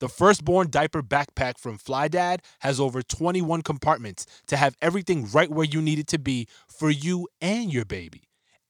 [0.00, 5.50] The firstborn diaper backpack from Fly Dad has over 21 compartments to have everything right
[5.50, 8.22] where you need it to be for you and your baby,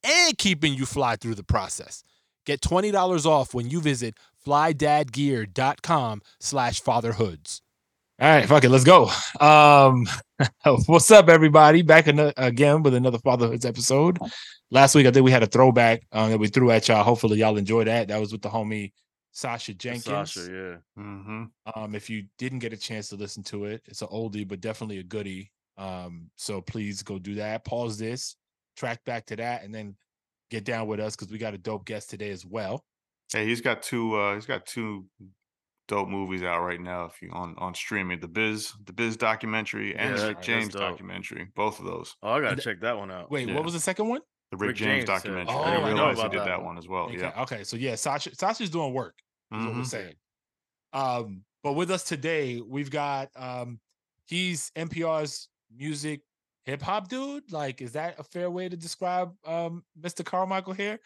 [0.03, 2.03] and keeping you fly through the process.
[2.47, 7.63] Get $20 off when you visit flydadgear.com slash fatherhoods.
[8.21, 9.09] All right, fuck it, let's go.
[9.39, 10.09] Um,
[10.87, 11.83] what's up, everybody?
[11.83, 14.19] Back in, again with another Fatherhoods episode.
[14.73, 17.05] Last week, I think we had a throwback um, that we threw at y'all.
[17.05, 18.09] Hopefully, y'all enjoyed that.
[18.09, 18.91] That was with the homie
[19.41, 20.05] Sasha Jenkins.
[20.05, 21.03] Sasha, yeah.
[21.03, 21.45] Mm-hmm.
[21.75, 24.61] Um, if you didn't get a chance to listen to it, it's an oldie, but
[24.61, 25.51] definitely a goodie.
[25.79, 27.65] Um, so please go do that.
[27.65, 28.37] Pause this,
[28.77, 29.97] track back to that, and then
[30.51, 32.85] get down with us because we got a dope guest today as well.
[33.33, 34.15] Hey, he's got two.
[34.15, 35.07] Uh, he's got two
[35.89, 37.05] dope movies out right now.
[37.07, 40.75] If you on on streaming, the Biz, the Biz documentary, and Yeah, the Rick James
[40.75, 41.49] documentary.
[41.57, 42.15] Both of those.
[42.23, 43.31] Oh, I gotta And- check that one out.
[43.31, 43.55] Wait, Yeah.
[43.55, 44.21] what was the second one?
[44.51, 45.55] The Rick, Rick James, James, documentary.
[45.55, 46.67] Oh, I didn't I realize he did that that one.
[46.67, 47.05] one as well.
[47.05, 47.43] Okay, Yeah.
[47.43, 49.15] Okay, so yeah, Sasha Sasha's doing work.
[49.53, 49.87] Is what we're Mhm.
[49.87, 50.15] saying.
[50.93, 53.81] Um, but with us today, we've got um,
[54.27, 56.23] he's NPR's music
[56.65, 57.51] hip hop dude.
[57.53, 60.25] Like, is that a fair way to describe um Mr.
[60.25, 60.99] Carmichael here?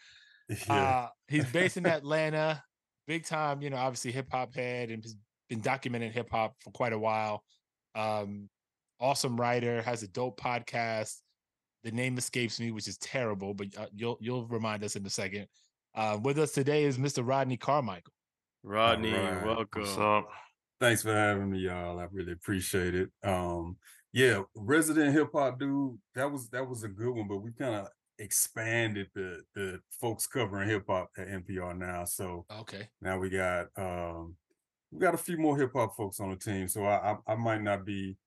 [0.69, 2.63] Uh, he's based in Atlanta,
[3.07, 5.15] big time, you know, obviously hip hop head and has
[5.49, 7.43] been documenting hip hop for quite a while.
[7.95, 8.49] Um,
[8.99, 11.15] awesome writer, has a dope podcast.
[11.83, 15.09] The name escapes me, which is terrible, but uh, you'll you'll remind us in a
[15.09, 15.47] second.
[15.95, 17.27] Uh, with us today is Mr.
[17.27, 18.13] Rodney Carmichael.
[18.65, 19.81] Rodney, Alright, welcome.
[19.83, 20.27] What's up?
[20.81, 21.99] Thanks for having me, y'all.
[21.99, 23.09] I really appreciate it.
[23.23, 23.77] Um,
[24.11, 25.97] yeah, resident hip hop dude.
[26.15, 27.87] That was that was a good one, but we kind of
[28.17, 32.05] expanded the the folks covering hip hop at NPR now.
[32.05, 32.89] So Okay.
[33.01, 34.35] now we got um
[34.91, 36.67] we got a few more hip hop folks on the team.
[36.67, 38.17] So I I, I might not be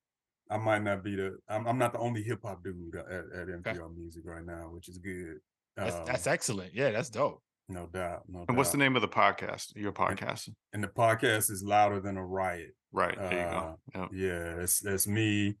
[0.49, 3.47] I might not be the I'm, I'm not the only hip hop dude at, at
[3.61, 5.39] NPR Music right now, which is good.
[5.75, 6.73] That's Um, that's excellent.
[6.73, 7.43] Yeah, that's dope.
[7.71, 8.23] No doubt.
[8.27, 9.75] No And what's the name of the podcast?
[9.75, 12.71] Your podcast, And the podcast is louder than a riot.
[12.91, 13.15] right?
[13.17, 13.79] There you Uh, go.
[14.01, 14.09] Yep.
[14.13, 15.55] Yeah, it's that's me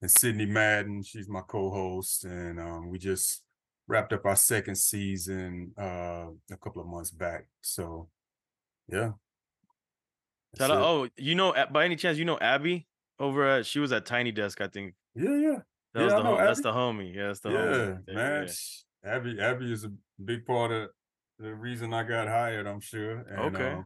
[0.00, 1.02] and Sidney Madden.
[1.04, 3.44] She's my co-host, and um, we just
[3.86, 7.46] wrapped up our second season uh, a couple of months back.
[7.60, 8.08] So,
[8.88, 9.12] yeah.
[10.58, 10.82] Shout out.
[10.82, 12.86] Oh, you know, by any chance, you know Abby
[13.20, 13.66] over at?
[13.66, 14.94] She was at Tiny Desk, I think.
[15.14, 15.56] yeah, yeah,
[15.94, 17.14] That Yeah, was the know that's the homie.
[17.14, 18.02] Yeah, that's the yeah, homie.
[18.08, 18.48] Yeah, man.
[19.04, 19.10] yeah.
[19.14, 19.92] Abby, Abby is a
[20.24, 20.90] big part of
[21.42, 22.66] the reason I got hired.
[22.66, 23.18] I'm sure.
[23.28, 23.72] And, Okay.
[23.72, 23.84] um,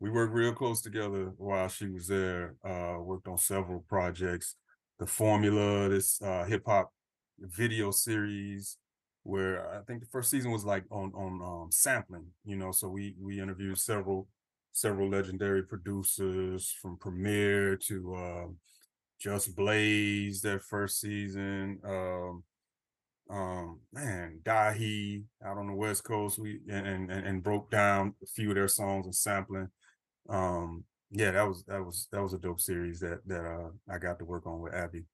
[0.00, 2.56] we worked real close together while she was there.
[2.64, 4.56] Uh, worked on several projects.
[4.98, 6.92] The Formula, this uh, hip hop
[7.38, 8.78] video series,
[9.22, 12.26] where I think the first season was like on on um, sampling.
[12.44, 14.28] You know, so we we interviewed several
[14.72, 18.56] several legendary producers from Premier to um,
[19.20, 21.78] Just Blaze that first season.
[21.84, 22.42] Um,
[23.32, 28.26] um man dahi out on the west coast we and, and and broke down a
[28.26, 29.68] few of their songs and sampling
[30.28, 33.96] um yeah that was that was that was a dope series that that uh i
[33.98, 35.04] got to work on with abby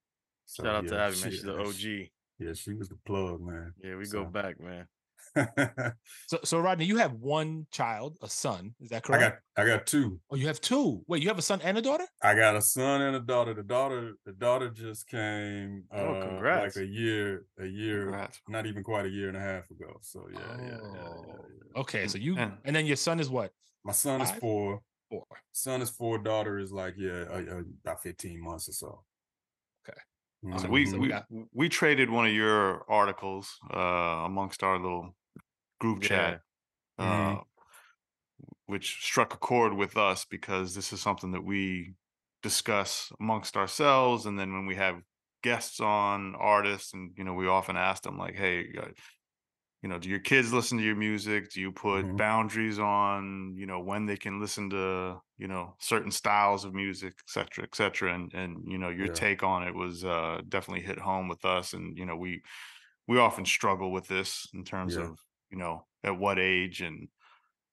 [0.46, 1.24] so, Shout out to yeah, Abby, man.
[1.24, 2.08] she- She's the OG.
[2.40, 4.86] yeah she was the plug man Yeah, we go back, man.
[6.26, 8.74] So so Rodney, you have one child, a son.
[8.80, 9.22] Is that correct?
[9.22, 11.02] i got i got two oh, you have two.
[11.08, 12.04] Wait, you have a son and a daughter?
[12.22, 16.20] i got a son and a daughter the daughter the daughter just came uh Oh,
[16.22, 16.76] congrats.
[16.76, 18.40] like a year a year Congrats.
[18.48, 21.44] not even quite a year and a half ago so yeah yeah, yeah, yeah, Oh,
[21.74, 21.80] yeah.
[21.82, 23.52] Okay, so you And- and then your son is what?
[23.84, 25.24] my son is four Four.
[25.52, 28.90] son is four, daughter is like yeah, uh, uh, about fifteen months or so.
[30.44, 30.58] Okay.
[30.58, 31.14] So we we
[31.52, 33.78] we traded one of your articles uh,
[34.26, 35.16] amongst our little
[35.80, 36.00] group Yeah.
[36.02, 36.42] chat,
[36.98, 37.42] uh, Mhm.
[38.66, 41.94] which struck a chord with us because this is something that we
[42.42, 45.02] discuss amongst ourselves, and then when we have
[45.42, 48.88] guests on artists, and you know, we often ask them like, "Hey, uh,
[49.82, 51.50] you know, do your kids listen to your music?
[51.52, 52.18] Do you put Mhm.
[52.18, 57.14] boundaries on, you know, when they can listen to, you know, certain styles of music,
[57.18, 58.14] et cetera, et cetera?
[58.14, 59.24] And and you know, your Yeah.
[59.24, 61.72] take on it was uh definitely hit home with us.
[61.74, 62.42] And, you know, we
[63.08, 64.98] we often struggle with this in terms Yeah.
[64.98, 65.18] of
[65.50, 67.08] you know at what age and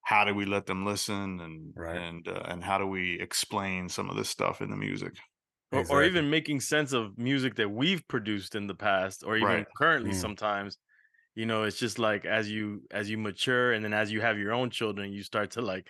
[0.03, 2.03] how do we let them listen and Right.
[2.03, 5.15] and uh, and how do we explain some of this stuff in the music
[5.71, 9.63] or, or even making sense of music that we've produced in the past or even
[9.63, 9.67] Right.
[9.77, 10.13] currently Mm.
[10.13, 10.77] sometimes
[11.35, 14.39] you know it's just like as you as you mature and then as you have
[14.39, 15.87] your own children you start to like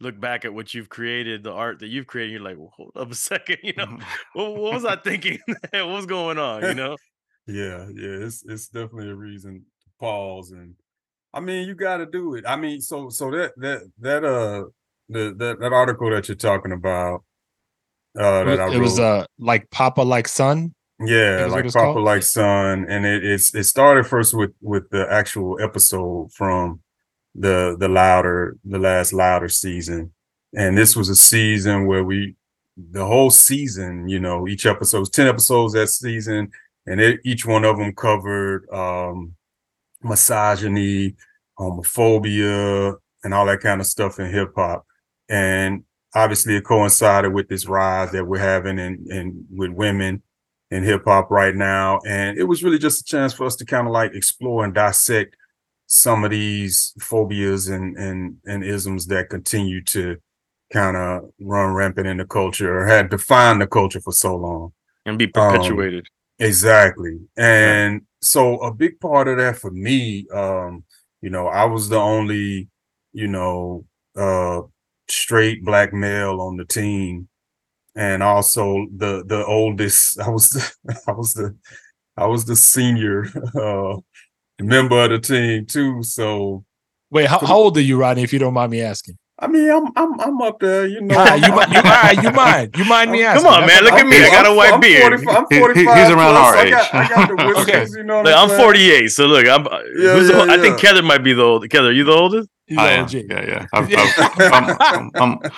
[0.00, 2.92] look back at what you've created the art that you've created you're like well, hold
[2.96, 3.98] up a second you know
[4.34, 5.38] what, what was i thinking
[5.70, 6.96] what was going on you know
[7.46, 10.74] Yeah, yeah, it's it's definitely a reason to pause and
[11.32, 12.44] I mean you gotta do it.
[12.46, 14.64] I mean, so so that that that uh
[15.08, 17.24] the that, that article that you're talking about
[18.18, 20.74] uh It that I was, wrote, it was uh like Papa like son.
[21.00, 22.04] Yeah, like Papa called?
[22.04, 26.80] Like Son, and it, it's it started first with with the actual episode from
[27.34, 30.12] the the louder the last louder season,
[30.54, 32.34] and this was a season where we
[32.76, 36.50] the whole season, you know, each episode was ten episodes that season,
[36.86, 39.34] and it, each one of them covered um
[40.02, 41.14] misogyny,
[41.58, 44.84] homophobia, and all that kind of stuff in hip hop,
[45.28, 45.84] and
[46.14, 50.22] obviously it coincided with this rise that we're having in and with women
[50.70, 52.00] in hip hop right now.
[52.06, 54.74] And it was really just a chance for us to kind of like explore and
[54.74, 55.36] dissect
[55.86, 60.16] some of these phobias and and and isms that continue to
[60.72, 64.72] kind of run rampant in the culture or had defined the culture for so long.
[65.06, 66.06] and be Um, perpetuated
[66.38, 67.18] Exactly.
[67.36, 70.84] And so a big part of that for me, um,
[71.20, 72.68] you know, I was the only,
[73.12, 73.84] you know,
[74.16, 74.62] uh
[75.08, 77.28] straight black male on the team.
[77.98, 80.62] And also the the oldest, I was the
[81.08, 81.56] I was the
[82.16, 83.24] I was the senior
[83.60, 83.96] uh
[84.60, 86.02] member of the team too.
[86.04, 86.64] So
[87.10, 88.22] Wait, how, how old are you, Rodney?
[88.22, 89.16] If you don't mind me asking.
[89.40, 91.16] I mean I'm I'm I'm up there, you know.
[91.18, 92.74] All right, you, mi- you, all right, you mind?
[92.76, 93.44] You mind me asking?
[93.44, 95.02] Come on, That's man, look at I'm- me, I got a I'm- white I'm beard.
[95.02, 97.08] 45 I'm He- he- 45 he's around plus, our I got, I age.
[97.10, 97.98] got the whiskers, Okay.
[97.98, 99.66] you know what Look, I'm I'm 48, so look, I'm.
[99.66, 100.90] uh, Yeah, who's the, yeah, I think yeah.
[100.92, 101.62] Kether might be the old.
[101.68, 102.48] Kether, you the oldest?
[102.66, 103.06] He's I am.
[103.10, 105.50] Yeah yeah I've, I've, I'm, I'm, I'm,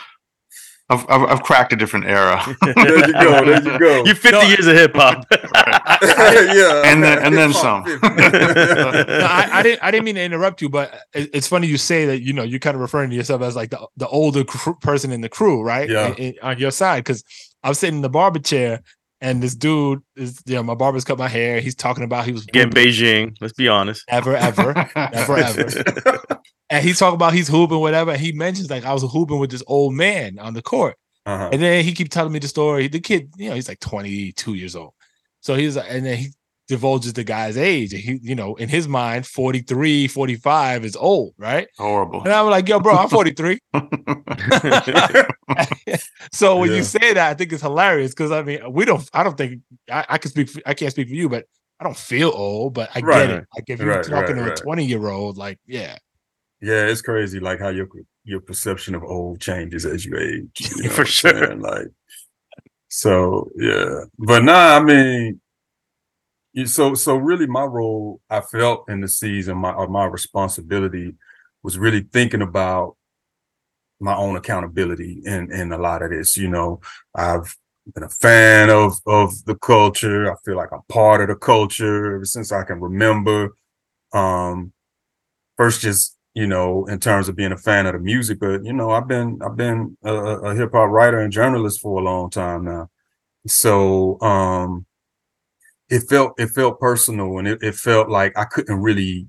[0.90, 3.44] I've, I've, I've cracked a different era There you go.
[3.44, 4.04] There you go.
[4.04, 4.40] You're 50 No.
[4.42, 5.24] years of hip hop.
[5.30, 7.84] yeah, And then- and then some.
[8.02, 9.82] No, I, I didn't.
[9.82, 12.20] I didn't mean to interrupt you, but it, it's funny you say that.
[12.22, 15.12] You know, you're kind of referring to yourself as like the, the older cr- person
[15.12, 15.88] in the crew, right?
[15.88, 16.08] Yeah.
[16.08, 17.22] In- in- on your side, because
[17.62, 18.80] I was sitting in the barber chair,
[19.20, 21.60] and this dude is, you know, my barber's cut my hair.
[21.60, 23.36] He's talking about he was Again, Beijing.
[23.40, 24.04] Let's be honest.
[24.08, 25.84] ever, ever, never, ever.
[26.70, 28.12] And he's talking about he's hooping, whatever.
[28.12, 30.96] And he mentions like I was hooping with this old man on the court.
[31.26, 31.48] Uh-huh.
[31.52, 32.88] And then he keep telling me the story.
[32.88, 34.94] The kid, you know, he's like 22 years old.
[35.40, 36.28] So he's and then he
[36.68, 37.92] divulges the guy's age.
[37.92, 41.66] He, you know, in his mind, 43, 45 is old, right?
[41.76, 43.58] horrible And I'm like, yo, bro, I'm 43.
[46.32, 46.76] so when Yeah.
[46.76, 49.60] you say that, I think it's hilarious because I mean, we don't, I don't think
[49.90, 51.44] I, I can speak, for, I can't speak for you, but
[51.80, 53.28] I don't feel old, but I Right.
[53.28, 53.44] get it.
[53.56, 55.98] Like if you're Right, talking right, to a 20 year old, like, yeah,
[56.62, 57.88] Yeah, it's crazy, like how your
[58.24, 60.70] your perception of old changes as you age.
[60.76, 61.54] you know For sure.
[61.56, 61.88] Like,
[62.88, 65.40] so yeah, but nah, I mean,
[66.52, 71.14] you, so so really, my role I felt in the season, my my responsibility
[71.62, 72.96] was really thinking about
[74.00, 76.36] my own accountability in in a lot of this.
[76.36, 76.80] You know,
[77.14, 77.54] I've
[77.94, 80.30] been a fan of of the culture.
[80.32, 83.50] I feel like I'm part of the culture ever since I can remember.
[84.14, 84.72] Um,
[85.58, 88.72] first, just you know, in terms of being a fan of the music, but you
[88.72, 92.30] know, I've been I've been a, a hip hop writer and journalist for a long
[92.30, 92.88] time now.
[93.46, 94.86] So um,
[95.88, 99.26] it felt it felt personal, and it, it felt like I couldn't really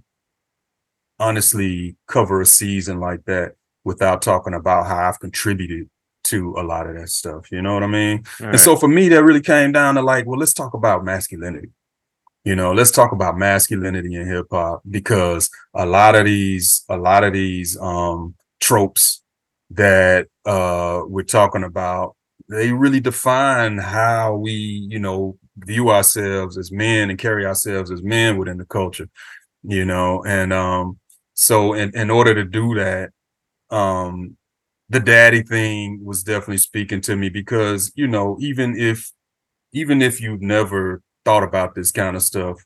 [1.19, 3.53] honestly cover a season like that
[3.83, 5.89] without talking about how I've contributed
[6.25, 7.51] to a lot of that stuff.
[7.51, 8.23] You know what I mean?
[8.51, 11.69] And so for me, that really came down to like, well, let's talk about masculinity.
[12.43, 16.97] You know, let's talk about masculinity in hip hop because a lot of these, a
[16.97, 19.21] lot of these um tropes
[19.71, 22.15] that uh we're talking about,
[22.49, 24.51] they really define how we,
[24.89, 29.07] you know, view ourselves as men and carry ourselves as men within the culture,
[29.63, 30.23] you know.
[30.25, 30.99] And um,
[31.35, 33.11] so in, in order to do that,
[33.71, 34.37] um,
[34.89, 39.11] the daddy thing was definitely speaking to me because, you know, even if
[39.73, 42.63] even if you've never thought about this kind of stuff,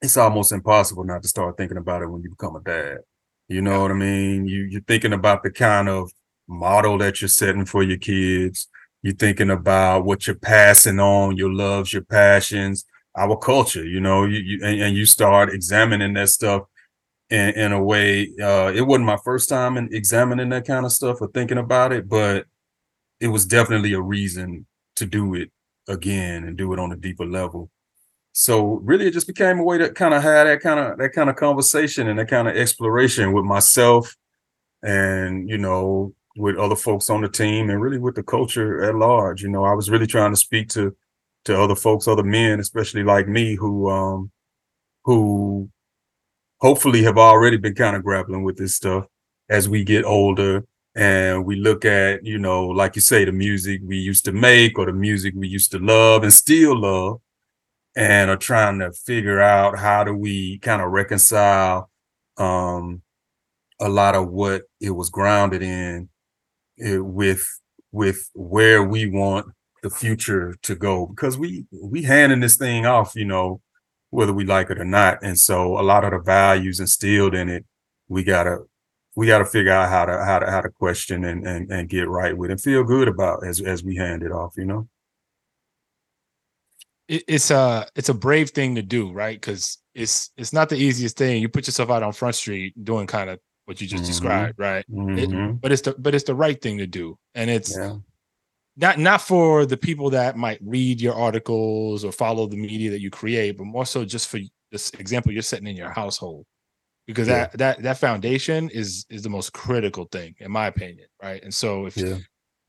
[0.00, 2.98] it's almost impossible not to start thinking about it when you become a dad.
[3.48, 4.46] You know what I mean?
[4.46, 6.10] You you're thinking about the kind of
[6.48, 8.68] model that you're setting for your kids.
[9.02, 12.84] You're thinking about what you're passing on, your loves, your passions,
[13.16, 13.84] our culture.
[13.84, 16.62] You know, you, you and, and you start examining that stuff
[17.30, 18.32] in, in a way.
[18.40, 21.92] Uh, it wasn't my first time in examining that kind of stuff or thinking about
[21.92, 22.46] it, but
[23.20, 25.50] it was definitely a reason to do it
[25.88, 27.70] again and do it on a deeper level.
[28.32, 31.12] so really it just became a way to kind of have that kind of that
[31.12, 34.16] kind of conversation and that kind of exploration with myself
[34.82, 38.94] and you know with other folks on the team and really with the culture at
[38.94, 40.94] large you know i was really trying to speak to
[41.44, 44.30] to other folks other men especially like me who um
[45.04, 45.68] who
[46.60, 49.04] hopefully have already been kind of grappling with this stuff
[49.50, 53.80] as we get older and we look at you know like you say the music
[53.84, 57.20] we used to make or the music we used to love and still love
[57.96, 61.90] and are trying to figure out how do we kind of reconcile
[62.36, 63.02] um
[63.80, 66.08] a lot of what it was grounded in
[66.80, 67.46] eh, with
[67.90, 69.46] with where we want
[69.82, 71.06] the future to go.
[71.06, 73.60] Because we we handing this thing off you know
[74.10, 75.18] whether we like it or not.
[75.22, 77.64] And so a lot of the values instilled in it
[78.08, 78.58] we gotta
[79.16, 82.08] we gotta figure out how to how to how to question and and, and get
[82.08, 84.88] right with and feel good about as as we hand it off you know
[87.08, 89.38] it's a it's a brave thing to do, right?
[89.38, 91.42] Because it's it's not the easiest thing.
[91.42, 94.06] You put yourself out on Front Street doing kind of what you just Mhm.
[94.06, 94.84] described, right?
[94.88, 95.60] It- Mhm.
[95.60, 97.96] but it's the but it's the right thing to do, and it's yeah
[98.76, 103.00] not not for the people that might read your articles or follow the media that
[103.02, 104.40] you create, but more so just for
[104.70, 106.46] this example you're setting in your household,
[107.06, 107.48] because Yeah.
[107.48, 111.42] that that that foundation is is the most critical thing in my opinion, right?
[111.42, 112.18] And so if yeah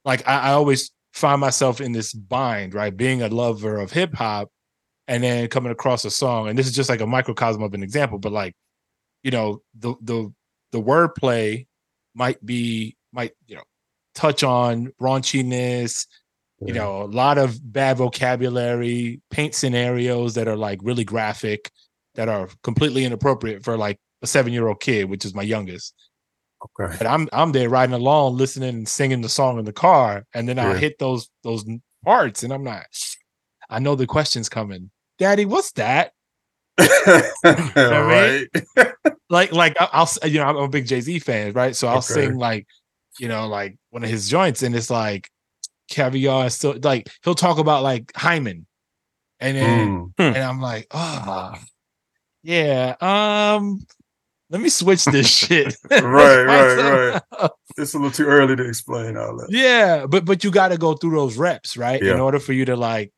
[0.05, 2.95] like I, I always find myself in this bind, right?
[2.95, 4.49] Being a lover of hip hop
[5.07, 7.83] and then coming across a song, and this is just like a microcosm of an
[7.83, 8.53] example, but like,
[9.23, 10.33] you know, the the
[10.71, 11.67] the wordplay
[12.15, 13.63] might be might, you know,
[14.15, 16.07] touch on raunchiness,
[16.65, 21.71] you know, a lot of bad vocabulary, paint scenarios that are like really graphic,
[22.15, 25.93] that are completely inappropriate for like a seven-year-old kid, which is my youngest
[26.79, 30.25] okay but I'm I'm there riding along, listening and singing the song in the car,
[30.33, 31.65] and then I hit those those
[32.05, 32.85] parts, and I'm not.
[33.69, 34.89] I know the question's coming,
[35.19, 35.43] Daddy.
[35.45, 36.13] What's that?
[37.75, 38.47] right
[39.29, 41.75] Like like I- I'll s- you know I'm a big Jay Z fan, right?
[41.75, 42.13] So I'll Okay.
[42.13, 42.65] sing like
[43.19, 45.29] you know like one of his joints, and it's like
[45.89, 48.65] caviar is still like he'll talk about like hymen,
[49.39, 50.35] and then Mm.
[50.35, 51.55] and I'm like, oh
[52.43, 53.85] yeah, um.
[54.53, 55.75] Let me switch this shit.
[55.91, 56.01] Right,
[56.43, 57.51] right, right.
[57.75, 60.77] it's a little too early to explain all that Yeah, but but you got to
[60.77, 62.01] go through those reps, right?
[62.01, 63.11] In order for you to like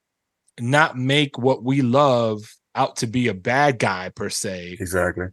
[0.60, 5.26] not make what we love out to be a bad guy per se, exactly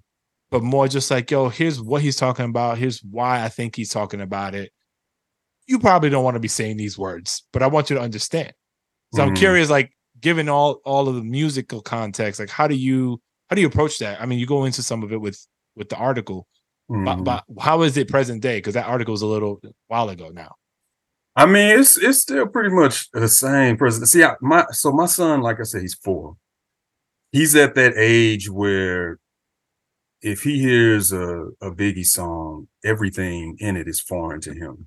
[0.50, 2.76] but more just like, yo, here's what he's talking about.
[2.76, 4.70] Here's why I think he's talking about it.
[5.66, 8.52] You probably don't want to be saying these words, but I want you to understand.
[9.14, 9.36] So I'm Mhm.
[9.36, 13.62] curious, like, given all all of the musical context, like, how do you how do
[13.62, 14.20] you approach that?
[14.20, 15.38] I mean, you go into some of it with
[15.76, 16.46] with the article,
[16.88, 17.24] but, Mhm.
[17.24, 18.58] but how is it present day?
[18.58, 20.54] Because that article is a little while ago now.
[21.34, 24.04] I mean, it's it's still pretty much the same person.
[24.06, 26.36] See, I, my so my son, like I said, he's four.
[27.30, 29.18] He's at that age where
[30.20, 34.86] if he hears a, a Biggie song, everything in it is foreign to him.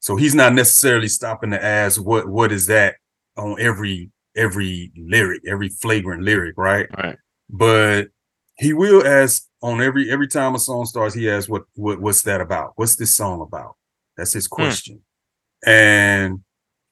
[0.00, 2.96] So he's not necessarily stopping to ask what what is that
[3.38, 6.88] on every every lyric, every flagrant lyric, right?
[6.94, 7.16] Right.
[7.48, 8.08] But
[8.58, 12.22] he will ask on every every time a song starts, he asks what what what's
[12.22, 12.72] that about?
[12.76, 13.76] What's this song about?
[14.16, 15.02] That's his question.
[15.64, 16.40] And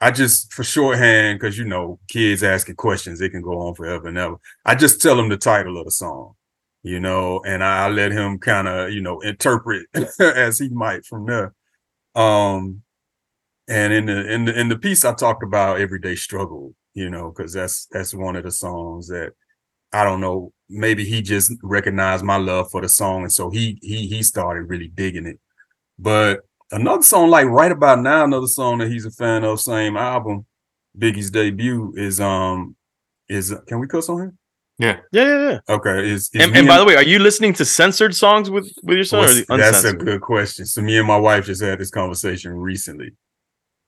[0.01, 4.09] I just for shorthand, because you know, kids asking questions, it can go on forever
[4.09, 4.37] and ever.
[4.65, 6.35] I just tell him the title of the song,
[6.83, 9.87] you know, and I, I let him kind of, you know, interpret
[10.21, 11.55] as he might from there.
[12.15, 12.83] Um,
[13.69, 17.31] and in the in the in the piece, I talked about everyday struggle, you know,
[17.31, 19.33] because that's that's one of the songs that
[19.95, 20.53] I don't know.
[20.69, 24.69] Maybe he just recognized my love for the song, and so he he he started
[24.69, 25.39] really digging it.
[25.99, 26.41] But
[26.73, 30.47] another song, like right about now, another song that he's a fan of, same album,
[30.99, 32.75] Biggie's debut is um
[33.29, 34.39] is can we cuss on him?
[34.79, 35.59] Yeah, yeah, yeah.
[35.69, 38.73] Okay, is, is And, and by the way, are you listening to censored songs with
[38.83, 40.67] with your son or that's a good question.
[40.67, 43.13] So me and my wife just had this conversation recently.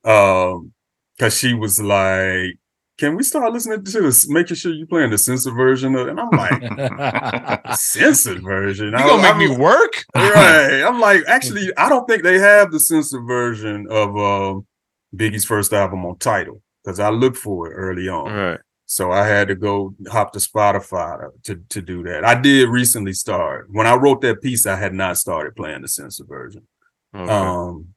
[0.04, 0.72] Um,
[1.16, 2.58] because she was like,
[2.98, 4.28] "Can we start listening to this?
[4.28, 8.86] Making sure you playing the censored version of?" it?" And I'm like, "Censored version?
[8.86, 10.04] You gonna make me I'm- work?
[10.14, 14.66] right?" I'm like, "Actually, I don't think they have the censored version of um
[15.14, 18.60] Biggie's first album on title because I looked for it early on." Right.
[18.88, 22.24] So I had to go hop to Spotify to, to, to do that.
[22.24, 23.66] I did recently start.
[23.68, 26.62] When I wrote that piece, I had not started playing the censored version.
[27.12, 27.28] Okay.
[27.32, 27.88] Um,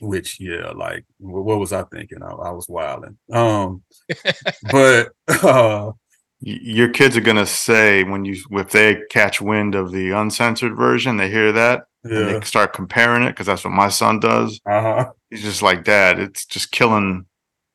[0.00, 2.22] which yeah, like what, what was I thinking?
[2.22, 3.16] I, I was wilding.
[3.32, 3.82] Um,
[4.70, 5.92] but uh,
[6.40, 11.16] Your kids are gonna say when you if they catch wind of the uncensored version,
[11.16, 14.60] they hear that and they start comparing it because that's what my son does.
[14.66, 17.26] uh huh, He's just like, Dad, it's just killing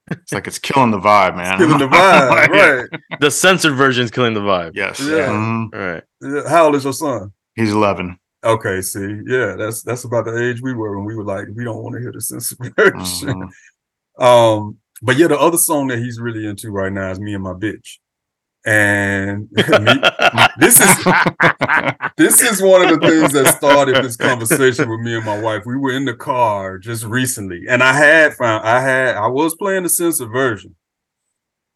[0.10, 1.58] It's like it's killing the vibe, man.
[1.60, 3.20] Killing the vibe, right?
[3.20, 4.72] The censored version is killing the vibe.
[4.74, 5.00] Yes.
[5.00, 5.28] Yeah.
[5.30, 5.70] Mhm.
[5.74, 6.48] All right.
[6.50, 7.34] How old is your son?
[7.56, 8.18] He's 11.
[8.44, 11.64] Okay, see, yeah, that's that's about the age we were when we were like, we
[11.64, 13.30] don't want to hear the censored version.
[13.30, 13.50] Mhm.
[14.20, 17.44] Um, but yeah, the other song that he's really into right now is "Me and
[17.44, 17.98] My Bitch,"
[18.66, 20.02] and me-
[20.60, 21.06] this is
[22.18, 25.64] this is one of the things that started this conversation with me and my wife.
[25.66, 29.56] We were in the car just recently, and I had found I had I was
[29.56, 30.76] playing the censored version,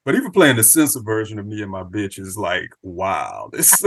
[0.05, 3.49] but even playing the censored version of "Me and My Bitch" is like wow.
[3.53, 3.81] It's,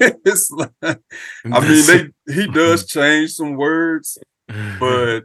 [0.00, 0.96] it's like, I
[1.44, 4.18] mean, they he does change some words,
[4.80, 5.20] but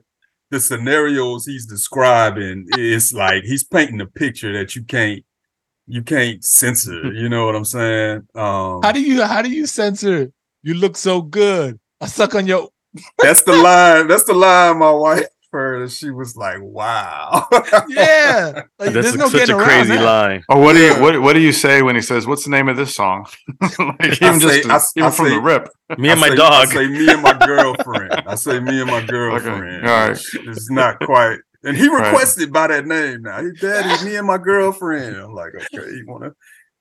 [0.51, 5.23] the scenarios he's describing is like he's painting a picture that you can't
[5.87, 7.11] you can't censor.
[7.13, 8.27] You know what I'm saying?
[8.35, 10.31] Um, How do you how do you censor?
[10.61, 11.79] You look so good.
[12.01, 12.69] I suck on your.
[13.17, 14.07] that's the line.
[14.07, 17.47] That's the line my wife heard, and she was like, "Wow."
[17.87, 20.03] Yeah, like, That's there's no such getting a crazy that.
[20.03, 20.43] line.
[20.49, 22.67] Or what do you what what do you say when he says, "What's the name
[22.67, 23.27] of this song?"
[23.79, 25.69] like even say- just I s- even I from say- the rip.
[25.97, 26.51] Me and I my say- dog.
[26.53, 28.13] I say me and my girlfriend.
[28.27, 29.87] I say me and my girlfriend.
[29.87, 30.09] all right.
[30.35, 31.37] which is not quite.
[31.63, 32.07] And he Right.
[32.11, 33.41] requested by that name now.
[33.41, 35.15] He daddy, me and my girlfriend.
[35.15, 36.31] I'm like, okay, he wanna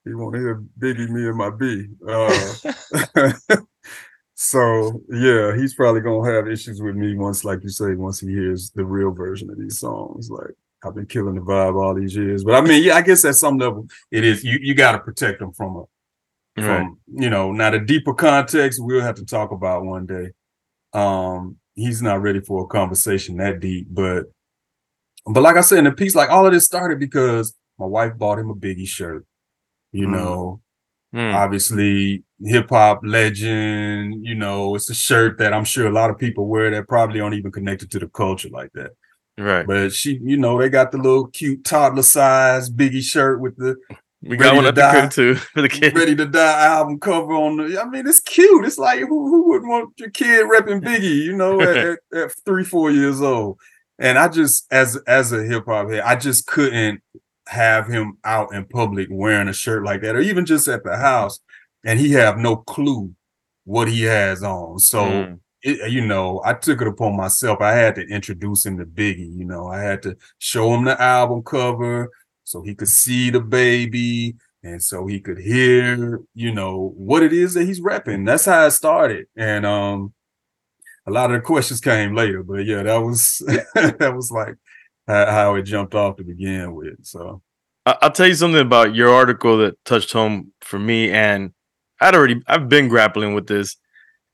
[0.05, 1.87] he wanna hear Biggie, me and my B.
[2.09, 3.33] Uh,
[4.43, 8.29] so yeah, he's probably gonna have issues with me once, like you say, once he
[8.29, 10.31] hears the real version of these songs.
[10.31, 10.51] Like
[10.85, 12.43] I've been killing the vibe all these years.
[12.43, 15.39] But I mean, yeah, I guess at some level it is you you gotta protect
[15.39, 15.85] them from a
[16.55, 16.67] Right.
[16.67, 20.29] from you know now the deeper context we'll have to talk about one day
[20.93, 24.25] um he's not ready for a conversation that deep but
[25.25, 28.19] but like i said in the piece like all of this started because my wife
[28.19, 29.25] bought him a biggie shirt
[29.93, 30.13] you Mm.
[30.13, 30.61] know
[31.15, 31.35] Hmm.
[31.35, 36.47] obviously hip-hop legend you know it's a shirt that i'm sure a lot of people
[36.47, 38.93] wear that probably aren't even connected to the culture like that
[39.39, 39.67] Right.
[39.67, 43.77] but she you know they got the little cute toddler size biggie shirt with the
[44.25, 45.09] We ready got one to at die.
[45.09, 45.97] too for the kid.
[45.97, 47.81] Ready to Die album cover on the.
[47.83, 48.65] I mean, it's cute.
[48.65, 51.25] It's like who, who wouldn't want your kid repping Biggie?
[51.25, 53.59] You know, at, at, at three, four years old.
[53.99, 57.03] And I just, as as a hip hop head, I just couldn't
[57.49, 60.97] have him out in public wearing a shirt like that, or even just at the
[60.97, 61.41] house,
[61.85, 63.15] and he have no clue
[63.65, 64.79] what he has on.
[64.79, 65.05] So.
[65.05, 65.39] Mm.
[65.65, 67.61] It, you know, I took it upon myself.
[67.61, 69.33] I had to introduce him to Biggie.
[69.33, 72.11] You know, I had to show him the album cover
[72.43, 77.33] so he could see the baby and so he could hear, you know, what it
[77.33, 78.27] is that he's repping.
[78.27, 79.27] That's how it started.
[79.37, 80.13] And um
[81.07, 83.39] a lot of the questions came later, but yeah, that was
[83.75, 84.55] that was like
[85.07, 87.05] how, it jumped off to begin with.
[87.05, 87.43] So
[87.87, 91.53] I'll tell you something about your article that touched home for me, and
[92.01, 93.77] I'd already I've been grappling with this.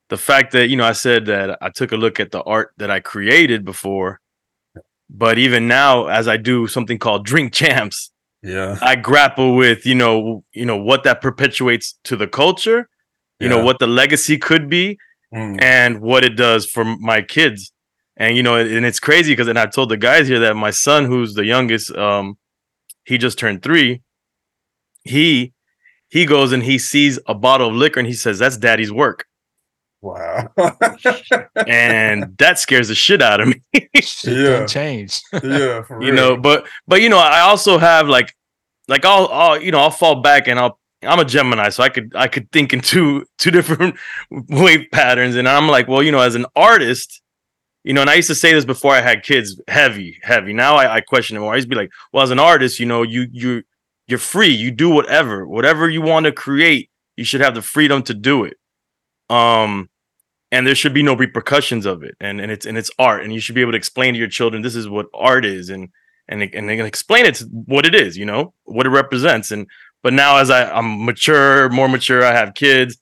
[0.09, 2.73] The fact that you know I said that I took a look at the art
[2.79, 4.21] that I created before,
[5.11, 8.11] but even now, as I do something called Drink Champs,
[8.43, 8.79] yeah.
[8.81, 12.89] I grapple with you know you know what that perpetuates to the culture,
[13.41, 14.99] you know what the legacy could be,
[15.35, 17.73] Mm, and what it does for my kids.
[18.21, 20.71] And you know, and it's crazy because and I told the guys here that my
[20.71, 22.37] son, who's the youngest, um,
[23.05, 24.03] he just turned three.
[25.05, 25.53] He
[26.11, 29.25] he goes and he sees a bottle of liquor and he says, That's daddy's work.
[30.03, 30.49] wow.
[31.67, 33.63] And that scares the shit out of me.
[34.01, 34.51] Shit Yeah.
[34.59, 35.23] done changed.
[35.33, 38.35] yeah, for you know, but but you know, I also have like
[38.89, 41.89] like I'll, I'll you know, I'll fall back and I'll I'm a Gemini, so I
[41.91, 43.97] could I could think in two two different
[44.31, 45.37] wave patterns.
[45.37, 47.23] And I'm like, well, you know, as an artist,
[47.85, 50.53] you know, and I used to say this before I had kids, heavy, heavy.
[50.53, 51.53] Now I, I question it more.
[51.53, 53.63] I used to be like, well, as an artist, you know, you you
[54.07, 54.49] you're free.
[54.49, 56.91] You do whatever, whatever you want to create.
[57.17, 58.57] You should have the freedom to do it.
[59.31, 59.91] Um,
[60.51, 62.17] and there should be no repercussions of it.
[62.21, 64.29] And and it's and it's art, and you should be able to explain to your
[64.29, 65.91] children this is what art is, and
[66.29, 69.51] and and they can explain it to what it is, you know, what it represents.
[69.51, 69.67] And
[70.03, 72.99] but now as I, I'm mature, more mature, I have kids.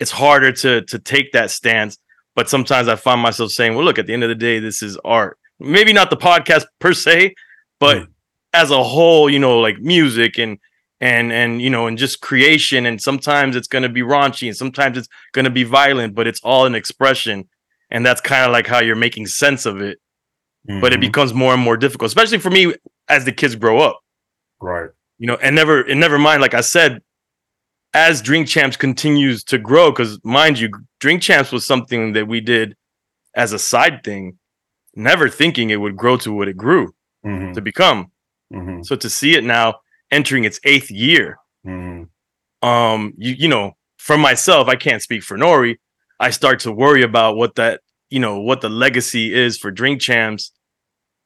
[0.00, 1.98] It's harder to to take that stance.
[2.34, 4.82] But sometimes I find myself saying, "Well, look, at the end of the day, this
[4.82, 5.38] is art.
[5.60, 7.34] Maybe not the podcast per se,
[7.78, 8.06] but Mm.
[8.54, 10.58] as a whole, you know, like music and
[11.00, 12.86] and and you know, and just creation.
[12.86, 16.26] And sometimes it's going to be raunchy, and sometimes it's going to be violent, but
[16.26, 17.48] it's all an expression.
[17.90, 19.98] And that's kind of like how you're making sense of it.
[20.80, 21.08] But it Mhm.
[21.08, 22.72] becomes more and more difficult, especially for me
[23.08, 23.98] as the kids grow up
[24.60, 24.90] right.
[25.18, 27.02] you know, and never and never mind, like I said,
[27.94, 32.40] as Drink Champs continues to grow, because mind you, Drink Champs was something that we
[32.40, 32.76] did
[33.34, 34.38] as a side thing,
[34.94, 38.10] never thinking it would grow to what it grew Mhm, to become.
[38.52, 42.08] mhm, So to see it now entering its eighth year, mhm.
[42.62, 45.78] um, you you know, for myself, I can't speak for Nori.
[46.20, 50.00] I start to worry about what that, you know, what the legacy is for Drink
[50.00, 50.52] Champs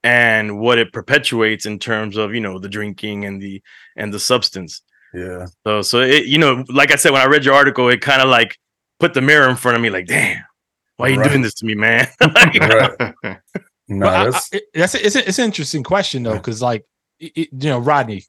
[0.04, 3.62] and what it perpetuates in terms of you know the drinking and the
[3.96, 4.82] and the substance.
[5.16, 5.46] Yeah.
[5.66, 8.20] So so it you know like I said when I read your article, it kind
[8.22, 8.56] of like
[9.00, 10.42] put the mirror in front of me, like damn,
[10.96, 11.28] why are you Right.
[11.30, 12.06] doing this to me, man?
[12.20, 13.14] Right.
[13.88, 16.34] No, But I- that's I, it- that's a, it's, a, it's an interesting question though,
[16.34, 16.84] because like
[17.20, 18.24] it, it- you know, Rodney,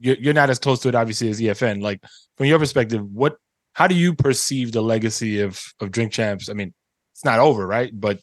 [0.00, 1.80] you're you're not as close to it obviously as EFN.
[1.82, 2.00] Like
[2.36, 3.36] from your perspective, what
[3.74, 6.48] how do you perceive the legacy of of Drink Champs?
[6.50, 6.74] I mean,
[7.14, 7.90] it's not over, right?
[7.94, 8.18] But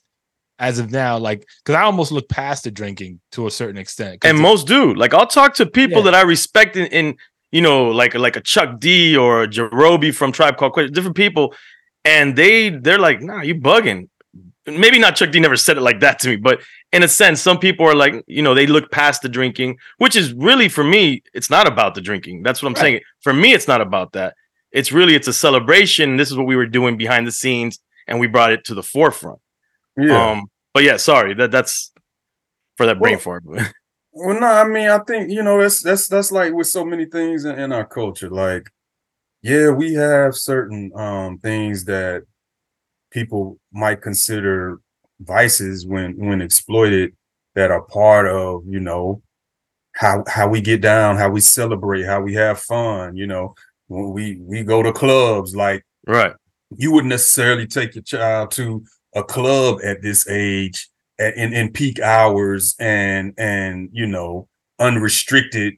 [0.59, 4.25] as of now, like because I almost look past the drinking to a certain extent.
[4.25, 4.93] and most do.
[4.93, 6.11] Like I'll talk to people Yeah.
[6.11, 7.15] that I respect in, in
[7.55, 11.15] you know like like a Chuck D or a Jarobi from Tribe Called Quest, different
[11.25, 11.45] people,
[12.03, 14.09] and they they're like, nah, you bugging.
[14.67, 16.57] Maybe not Chuck D never said it like that to me, but
[16.91, 20.15] in a sense, some people are like, you know, they look past the drinking, which
[20.15, 22.41] is really for me, it's not about the drinking.
[22.43, 22.81] That's what I'm Right.
[22.81, 22.99] saying.
[23.25, 24.33] For me, it's not about that.
[24.71, 26.17] It's really it's a celebration.
[26.17, 28.83] This is what we were doing behind the scenes, and we brought it to the
[28.83, 29.39] forefront.
[29.97, 30.17] yeah.
[30.31, 30.39] Um,
[30.73, 31.91] but yeah, sorry that that's
[32.77, 33.43] for that brain Well, fart.
[34.17, 37.05] Well, no, I mean, I think you know that's that's that's like with so many
[37.05, 38.29] things in, in our culture.
[38.29, 38.69] Like,
[39.41, 42.23] yeah, we have certain um things that
[43.11, 44.79] people might consider
[45.19, 47.13] vices when when exploited
[47.55, 49.21] that are part of you know
[49.95, 53.17] how how we get down, how we celebrate, how we have fun.
[53.17, 53.53] You know,
[53.87, 56.33] when we we go to clubs, like right.
[56.77, 60.87] you wouldn't necessarily take your child to a club at this age
[61.19, 64.47] in, in peak hours and and you know
[64.79, 65.75] unrestricted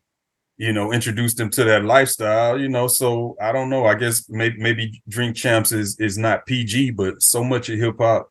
[0.57, 4.27] you know introduce them to that lifestyle you know so i don't know i guess
[4.29, 8.27] maybe maybe drink champs is is not pg but so much of hip-hop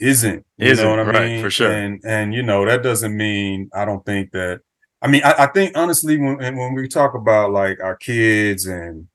[0.00, 1.70] isn't you Isn't, know what i right, mean for sure.
[1.70, 4.60] and and you know that doesn't mean i don't think that
[5.00, 9.06] i mean i, I think honestly when when we talk about like our kids and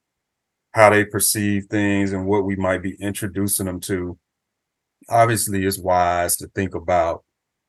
[0.71, 4.17] how they perceive things and what we might be introducing them to
[5.10, 7.24] obviously it's wise to think about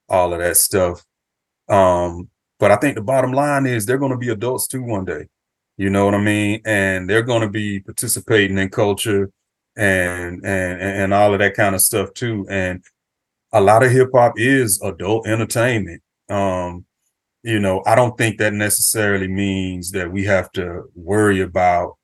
[0.08, 1.04] all of that stuff
[1.68, 5.04] um but i think the bottom line is they're going to be adults too one
[5.04, 5.26] day
[5.76, 6.60] you know what i mean?
[6.64, 9.30] And they're going to be participating in culture
[9.76, 12.82] and and and all of that kind of stuff too and
[13.52, 16.84] a lot of hip hop is adult entertainment um
[17.44, 21.96] you know i don't think that necessarily means that we have to worry about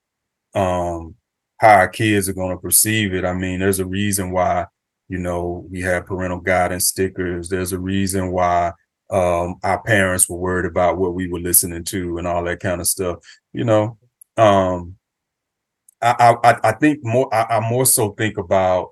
[0.54, 1.16] um
[1.58, 3.24] how our kids are going to perceive it.
[3.24, 4.66] I mean there's a reason why
[5.08, 7.48] you know we have parental guidance stickers.
[7.48, 8.72] There's a reason why
[9.10, 12.80] um our parents were worried about what we were listening to and all that kind
[12.80, 13.18] of stuff
[13.52, 13.98] you know?
[14.38, 14.96] Um
[16.02, 18.90] i i I- think more I, I more so think about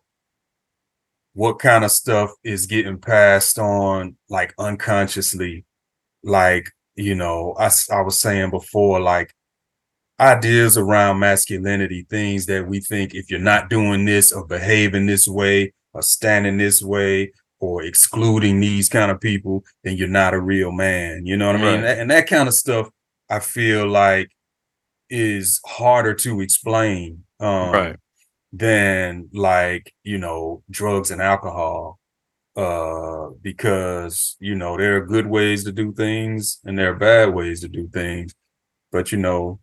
[1.34, 5.64] what kind of stuff is getting passed on like unconsciously.
[6.22, 9.32] Like you know I, I was saying before like
[10.20, 15.28] ideas around masculinity things that we think if you're not doing this or behaving this
[15.28, 20.40] way or standing this way or excluding these kind of people then you're not a
[20.40, 21.98] real man you know what i mean Right.
[21.98, 22.88] and that kind of stuff
[23.30, 24.30] i feel like
[25.10, 27.96] is harder to explain um Right.
[28.52, 31.98] than like you know drugs and alcohol
[32.56, 37.32] uh because you know there are good ways to do things and there are bad
[37.34, 38.34] ways to do things
[38.90, 39.58] but you know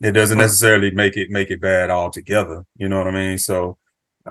[0.00, 3.76] it doesn't necessarily make it make it bad altogether you know what i mean so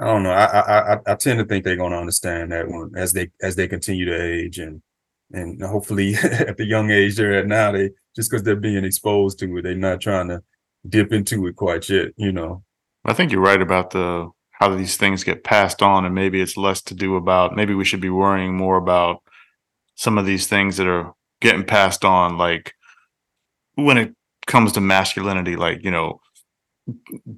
[0.01, 2.91] i don't know i i i, tend to think they're going to understand that one
[2.95, 4.81] as they as they continue to age and
[5.31, 9.39] and hopefully at the young age they're at now they just because they're being exposed
[9.39, 10.41] to it they're not trying to
[10.87, 12.63] dip into it quite yet you know
[13.07, 16.57] I think you're right about the how these things get passed on, and maybe it's
[16.57, 17.55] less to do about.
[17.55, 19.23] Maybe we should be worrying more about
[19.95, 22.73] some of these things that are getting passed on, like
[23.75, 24.13] when it
[24.45, 26.19] comes to masculinity, like you know,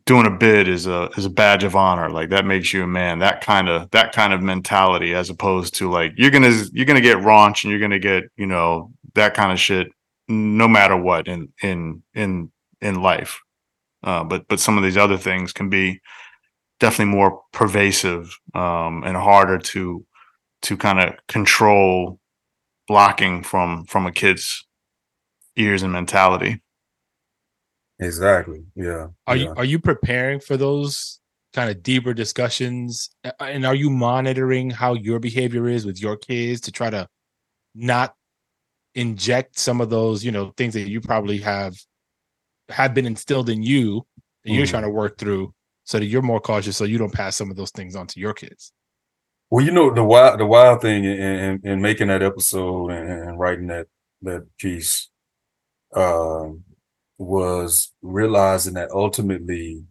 [0.06, 2.88] doing a bid is a is a badge of honor, like that makes you a
[2.88, 3.20] man.
[3.20, 7.02] That kind of that kind of mentality, as opposed to like you're gonna you're gonna
[7.02, 9.88] get raunch and you're gonna get you know that kind of shit,
[10.28, 13.40] no matter what in in in in life.
[14.04, 16.00] Uh, but but some of these other things can be
[16.80, 20.06] definitely more pervasive um, and harder to
[20.62, 22.20] to kind of control
[22.88, 24.66] blocking from from a kid's
[25.56, 26.62] ears and mentality.
[28.00, 29.44] Exactly yeah Are yeah.
[29.44, 31.20] you are you preparing for those
[31.54, 33.10] kind of deeper discussions?
[33.40, 37.08] And are you monitoring how your behavior is with your kids to try to
[37.74, 38.14] not
[38.94, 41.76] inject some of those, you know, things that you probably have
[42.70, 44.06] have been instilled in you
[44.44, 44.70] that you're Mhm.
[44.70, 45.54] trying to work through
[45.86, 48.20] so that you're more cautious so you don't pass some of those things on to
[48.20, 48.72] your kids.
[49.50, 53.10] Well, you know the wild the wild thing in, in, in making that episode and,
[53.10, 53.88] and writing that
[54.22, 55.10] that piece
[55.96, 56.64] um,
[57.20, 59.84] was realizing that ultimately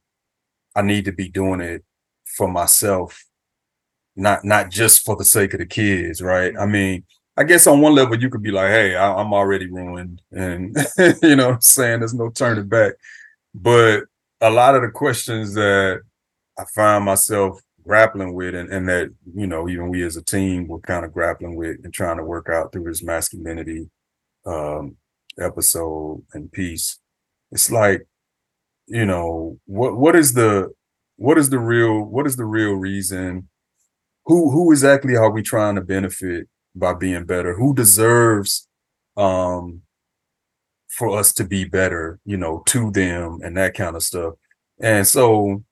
[0.74, 1.84] I need to be doing it
[2.36, 3.24] for myself,
[4.16, 6.54] not not just for the sake of the kids, right?
[6.58, 7.04] I mean,
[7.36, 10.76] I guess on one level you could be like, hey, I, I'm already ruined, and
[11.22, 12.94] you know what I'm saying there's no turning back.
[13.54, 14.04] But
[14.40, 16.00] a lot of the questions that
[16.58, 20.68] I find myself grappling with and, and that, you know, even we as a team
[20.68, 23.88] were kind of grappling with and trying to work out through his masculinity
[24.46, 24.96] um
[25.40, 26.98] episode and piece.
[27.50, 28.06] It's like,
[28.86, 30.72] you know, what what is the
[31.16, 33.48] what is the real what is the real reason?
[34.26, 37.54] Who who exactly are we trying to benefit by being better?
[37.54, 38.68] Who deserves
[39.16, 39.82] um
[40.88, 44.34] for us to be better, you know, to them and that kind of stuff.
[44.80, 45.62] And so,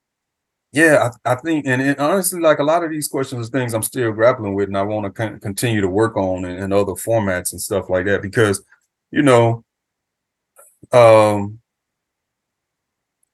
[0.72, 3.74] yeah, I, I think, and, and, honestly, like a lot of these questions are things
[3.74, 6.72] I'm still grappling with, and I want to con- continue to work on in, in,
[6.72, 8.62] other formats and stuff like that because,
[9.10, 9.64] you know,
[10.92, 11.58] um,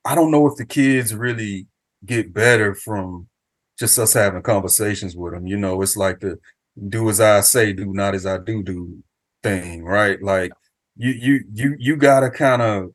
[0.05, 1.67] I don't know if the kids really
[2.05, 3.29] get better from
[3.79, 5.47] just us having conversations with them.
[5.47, 6.39] You know, it's like the
[6.89, 9.03] do as I say, do not as I do do
[9.43, 10.23] thing, right?
[10.23, 10.53] Like
[10.97, 12.91] you you you you gotta kind of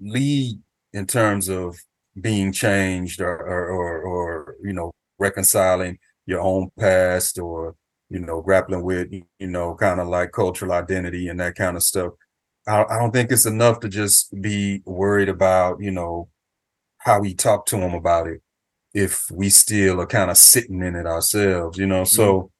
[0.00, 0.60] lead
[0.92, 1.76] in terms of
[2.20, 7.74] being changed or, or or or, you know reconciling your own past or
[8.10, 11.82] you know grappling with you know kind of like cultural identity and that kind of
[11.82, 12.12] stuff
[12.66, 16.28] I, I don't think it's enough to just be worried about you know
[16.98, 18.42] how we talk to them about it
[18.94, 22.16] if we still are kind of sitting in it ourselves you know mm-hmm.
[22.16, 22.50] so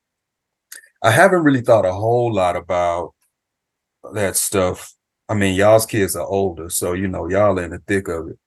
[1.02, 3.12] i haven't really thought a whole lot about
[4.12, 4.94] that stuff.
[5.28, 8.28] I mean, y'all's kids are older, so you know y'all are in the thick of
[8.28, 8.38] it.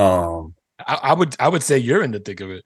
[0.00, 2.64] Um, I, I would I would say you're in the thick of it.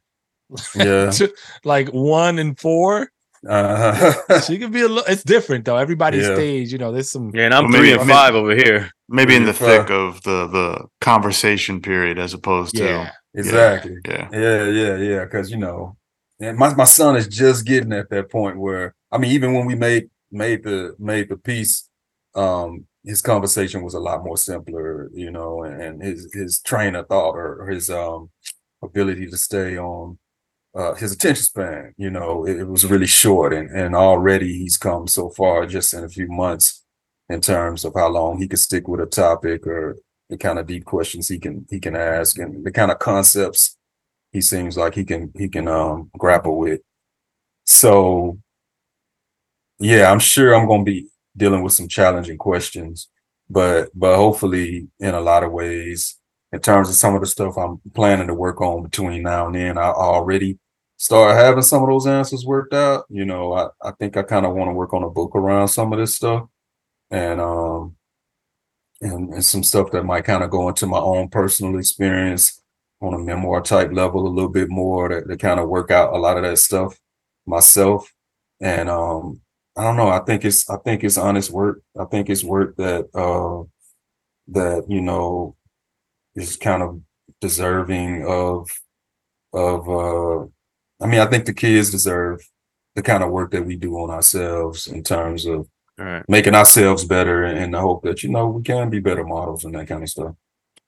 [0.75, 1.13] Yeah,
[1.65, 3.11] like one and four.
[3.49, 4.41] Uh-huh.
[4.41, 5.05] she could be a little.
[5.13, 5.77] It's different though.
[5.77, 6.35] Everybody's yeah.
[6.35, 6.93] stage, you know.
[6.93, 7.35] There's some.
[7.35, 8.91] Yeah, and I'm well, three and five over here.
[9.09, 13.97] Maybe in the thick of the the conversation period, as opposed to yeah, exactly.
[14.07, 15.25] Yeah, yeah, yeah, yeah.
[15.25, 15.97] Because you know,
[16.41, 19.67] and my my son is just getting at that point where I mean, even when
[19.67, 21.89] we made made the made the piece
[22.35, 27.09] um, his conversation was a lot more simpler, you know, and his his train of
[27.09, 28.31] thought or his um,
[28.83, 30.19] ability to stay on
[30.75, 34.79] uh, his attention span, you know, it, it, was really short, and and already he's
[34.79, 36.85] come so far just in a few months
[37.29, 39.99] in terms of how long he could stick with a topic or
[40.31, 43.77] the kind of deep questions he can he can ask and the kind of concepts
[44.33, 46.81] he seems like he can he can um, grapple with.
[47.65, 48.39] So
[49.79, 53.09] yeah, I'm sure I'm gonna be dealing with some challenging questions.
[53.51, 56.17] But but hopefully, in a lot of ways,
[56.53, 59.55] in terms of some of the stuff I'm planning to work on between now and
[59.55, 60.59] then, I already
[60.97, 63.05] start having some of those answers worked out.
[63.09, 65.69] You know, I, I think I kind of want to work on a book around
[65.69, 66.47] some of this stuff.
[67.11, 67.97] And um
[69.01, 72.61] and, and some stuff that might kind of go into my own personal experience
[73.01, 76.15] on a memoir type level a little bit more to, to kind of work out
[76.15, 76.99] a lot of that stuff
[77.47, 78.13] myself.
[78.61, 79.41] And um
[79.77, 80.09] I don't know.
[80.09, 81.83] I think it's I think it's honest work.
[81.99, 83.65] I think it's work that uh
[84.49, 85.57] that you know
[86.35, 87.01] is kind of
[87.41, 88.71] deserving of
[89.53, 90.41] of uh
[91.03, 92.41] I mean I think the kids deserve
[92.95, 95.69] the kind of work that we do on ourselves in terms of
[95.99, 96.25] right.
[96.29, 99.75] making ourselves better and the hope that you know we can be better models and
[99.75, 100.35] that kind of stuff.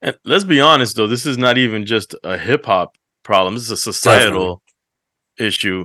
[0.03, 3.55] And let's be honest though, this is not even just a hip hop problem.
[3.55, 4.63] This is a societal
[5.39, 5.47] Definitely.
[5.47, 5.85] issue.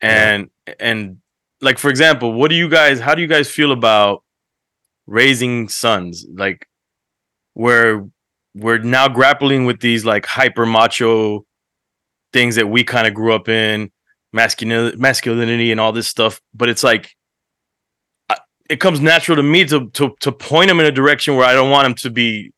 [0.00, 0.74] And yeah.
[0.80, 1.18] and
[1.60, 4.22] like for example, what do you guys how do you guys feel about
[5.06, 6.26] raising sons?
[6.32, 6.66] Like
[7.54, 8.06] where
[8.58, 11.44] we're now grappling with these like hyper macho
[12.32, 13.90] things that we kind of grew up in,
[14.32, 17.10] masculinity, masculinity and all this stuff, but it's like
[18.68, 21.54] it comes natural to me to to to point them in a direction where I
[21.54, 22.52] don't want them to be,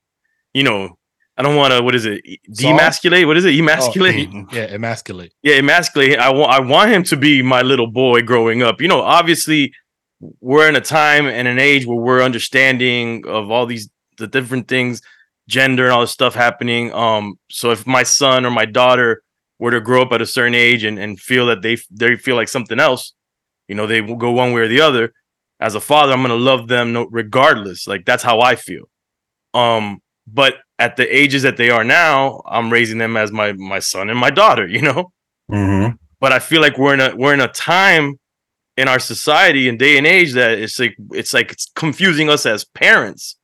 [0.52, 0.96] you know,
[1.36, 1.82] I don't want to.
[1.82, 2.22] What is it?
[2.50, 3.26] Demasculate.
[3.26, 3.54] What is it?
[3.54, 4.28] Oh, emasculate.
[4.30, 5.32] Oh, yeah, emasculate.
[5.42, 6.18] Yeah, emasculate.
[6.18, 6.52] I want.
[6.52, 8.80] I want him to be my little boy growing up.
[8.80, 9.72] You know, obviously,
[10.40, 14.68] we're in a time and an age where we're understanding of all these the different
[14.68, 15.00] things,
[15.50, 16.92] gender and all this stuff happening.
[16.94, 19.22] Um, so if my son or my daughter
[19.58, 22.36] were to grow up at a certain age and, and feel that they they feel
[22.36, 23.12] like something else,
[23.68, 25.12] you know, they will go one way or the other.
[25.58, 27.86] As a father, I'm gonna love them regardless.
[27.86, 28.84] Like that's how I feel.
[29.52, 33.80] Um, but at the ages that they are now, I'm raising them as my my
[33.80, 35.12] son and my daughter, you know.
[35.50, 35.96] Mm-hmm.
[36.20, 38.18] But I feel like we're in a we're in a time
[38.76, 42.46] in our society and day and age that it's like it's like it's confusing us
[42.46, 43.36] as parents.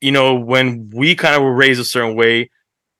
[0.00, 2.50] You know, when we kind of were raised a certain way,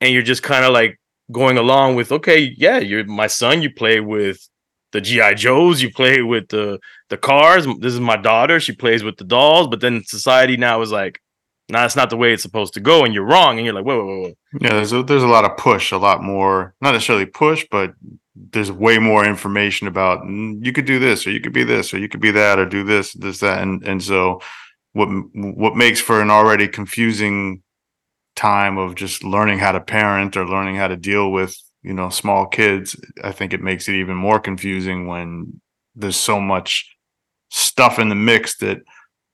[0.00, 0.98] and you're just kind of like
[1.30, 3.62] going along with, okay, yeah, you're my son.
[3.62, 4.48] You play with
[4.92, 5.82] the GI Joes.
[5.82, 7.66] You play with the the cars.
[7.80, 8.60] This is my daughter.
[8.60, 9.68] She plays with the dolls.
[9.68, 11.20] But then society now is like,
[11.68, 13.84] now that's not the way it's supposed to go, and you're wrong, and you're like,
[13.84, 14.34] whoa, whoa, whoa.
[14.60, 17.92] Yeah, there's a, there's a lot of push, a lot more, not necessarily push, but
[18.52, 21.92] there's way more information about "Mm, you could do this or you could be this
[21.92, 24.40] or you could be that or do this this that and and so
[24.98, 27.62] what what makes for an already confusing
[28.36, 32.08] time of just learning how to parent or learning how to deal with you know
[32.08, 35.60] small kids i think it makes it even more confusing when
[35.94, 36.96] there's so much
[37.50, 38.78] stuff in the mix that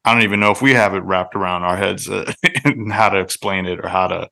[0.04, 2.32] i don't even know if we have it wrapped around our heads uh,
[2.64, 4.28] and how to explain it or how to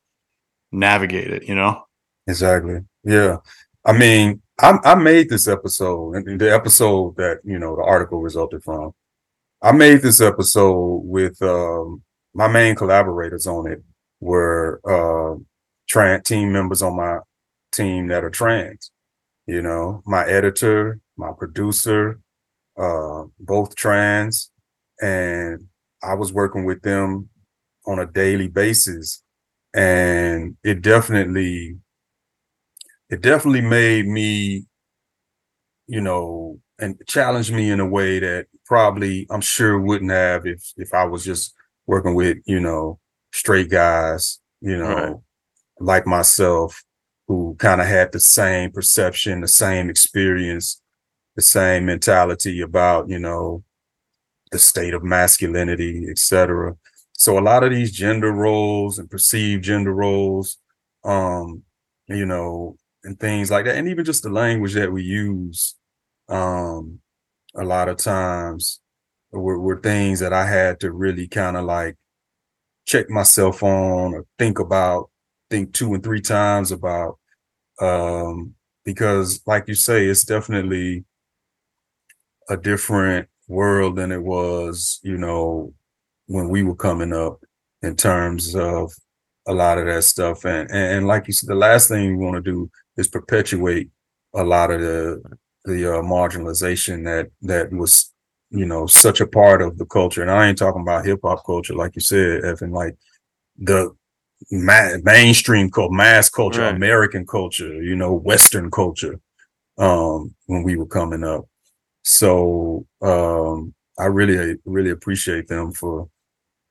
[0.71, 1.83] navigate it you know
[2.27, 2.81] Exactly.
[3.05, 3.39] Yeah.
[3.85, 8.21] I mean, I, I made this episode, and the episode that you know the article
[8.21, 8.93] resulted from.
[9.65, 12.03] I made this episode with um,
[12.35, 13.81] my main collaborators on it
[14.19, 15.39] were uh,
[15.89, 17.19] trans team members on my
[17.71, 18.91] team that are trans.
[19.47, 22.19] You know, my editor, my producer,
[22.77, 24.51] uh, both trans,
[25.01, 25.69] and
[26.03, 27.29] I was working with them
[27.87, 29.23] on a daily basis,
[29.75, 31.77] and it definitely
[33.11, 34.67] it definitely made me,
[35.87, 40.63] you know, and challenged me in a way that probably I'm sure wouldn't have if
[40.79, 41.53] if I was just
[41.87, 42.99] working with, you know,
[43.35, 45.17] straight guys, you know, Right.
[45.79, 46.83] like myself,
[47.29, 50.81] who kind of had the same perception, the same experience,
[51.37, 53.63] the same mentality about, you know,
[54.53, 56.75] the state of masculinity, etc.
[57.13, 60.57] So a lot of these gender roles and perceived gender roles,
[61.05, 61.63] um,
[62.07, 65.75] you know, and things like that, and even just the language that we use,
[66.31, 67.01] um,
[67.57, 68.81] a lot of times
[69.31, 71.97] were, were things that I had to really kind of like
[72.87, 75.11] check myself on or think about,
[75.51, 77.19] think two and three times about,
[77.81, 81.05] um, because like you say, it's definitely
[82.49, 85.73] a different world than it was, you know,
[86.27, 87.41] when we were coming up
[87.83, 88.93] in terms of
[89.47, 90.45] a lot of that stuff.
[90.45, 93.91] And and, and like you said, the last thing you want to do is perpetuate
[94.35, 95.23] a lot of the
[95.65, 98.13] the uh, marginalization that that was,
[98.51, 100.23] you know, such a part of the culture.
[100.23, 102.97] And I ain't talking about hip hop culture, like you said, Evan, like
[103.59, 103.95] the
[104.51, 106.75] ma- mainstream called mass culture, Right.
[106.75, 109.21] American culture, you know, Western culture.
[109.79, 111.47] Um, when we were coming up,
[112.05, 116.09] so um, I really, really appreciate them for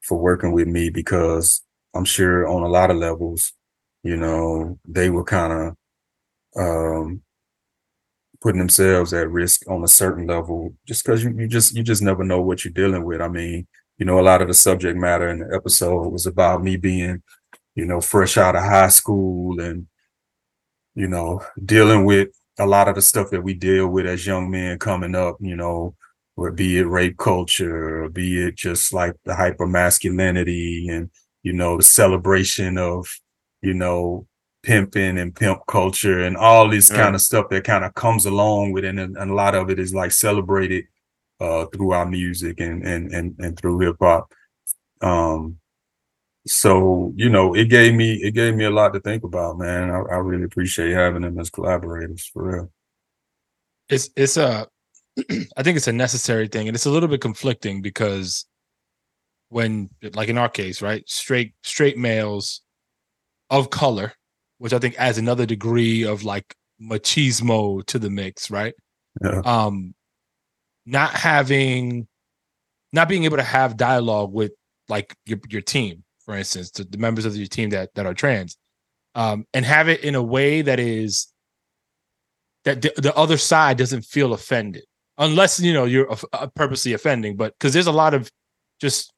[0.01, 1.63] for working with me because
[1.95, 3.53] I'm sure on a lot of levels,
[4.03, 5.75] you know, they were kind of
[6.55, 7.21] um,
[8.41, 12.01] putting themselves at risk on a certain level just because you, you just you just
[12.01, 13.21] never know what you're dealing with.
[13.21, 16.63] I mean, you know, a lot of the subject matter in the episode was about
[16.63, 17.21] me being,
[17.75, 19.87] you know, fresh out of high school and
[20.95, 24.49] you know, dealing with a lot of the stuff that we deal with as young
[24.51, 25.95] men coming up, you know,
[26.35, 31.09] or be it rape culture, or be it just like the hyper masculinity and,
[31.43, 33.07] you know, the celebration of,
[33.61, 34.27] you know,
[34.63, 36.97] pimping and pimp culture and all this Right.
[36.97, 38.95] kind of stuff that kind of comes along with it.
[38.95, 40.85] And, and a lot of it is like celebrated
[41.39, 44.31] uh through our music and and and, and through hip hop.
[45.01, 45.57] Um
[46.47, 49.91] so you know it gave me it gave me a lot to think about man
[49.91, 52.71] i, I really appreciate having them as collaborators for real
[53.89, 54.67] it's it's a
[55.57, 58.45] I think it's a necessary thing and it's a little bit conflicting because
[59.49, 61.07] when like in our case, right?
[61.07, 62.61] Straight straight males
[63.49, 64.13] of color,
[64.61, 68.75] which I think adds another degree of like machismo to the mix, right?
[69.23, 69.41] Yeah.
[69.43, 69.95] Um
[70.85, 72.07] not having
[72.93, 74.51] not being able to have dialogue with
[74.87, 78.13] like your your team, for instance, the, the members of your team that that are
[78.13, 78.55] trans.
[79.15, 81.33] Um and have it in a way that is
[82.65, 84.83] that the, the other side doesn't feel offended
[85.17, 88.29] unless you know you're uh, purposely offending but because there's a lot of
[88.79, 89.11] just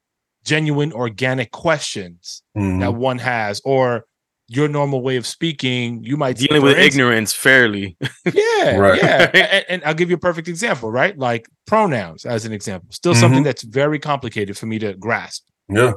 [0.46, 2.80] genuine organic questions Mhm.
[2.80, 4.06] that one has or
[4.50, 7.96] your normal way of speaking you might Dealing with ignorance fairly.
[8.34, 9.02] yeah Right.
[9.02, 9.32] yeah.
[9.34, 11.18] And, and i'll give you a perfect example right?
[11.18, 12.90] Like pronouns as an example.
[12.92, 13.46] Still something Mhm.
[13.46, 15.44] that's very complicated for me to grasp.
[15.70, 15.94] Yeah.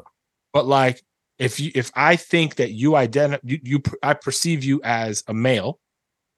[0.52, 1.02] But like
[1.38, 5.34] if you if i think that you identify you, you i perceive you as a
[5.34, 5.78] male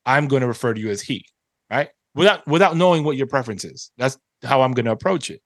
[0.06, 1.24] i'm going to refer to you as he
[1.70, 1.90] right?
[2.14, 3.90] Without without knowing what your preference is.
[3.98, 5.40] That's how i'm going to approach it.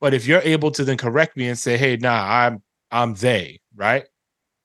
[0.00, 3.60] But if you're able to then correct me and say hey nah i'm i'm they
[3.76, 4.04] right?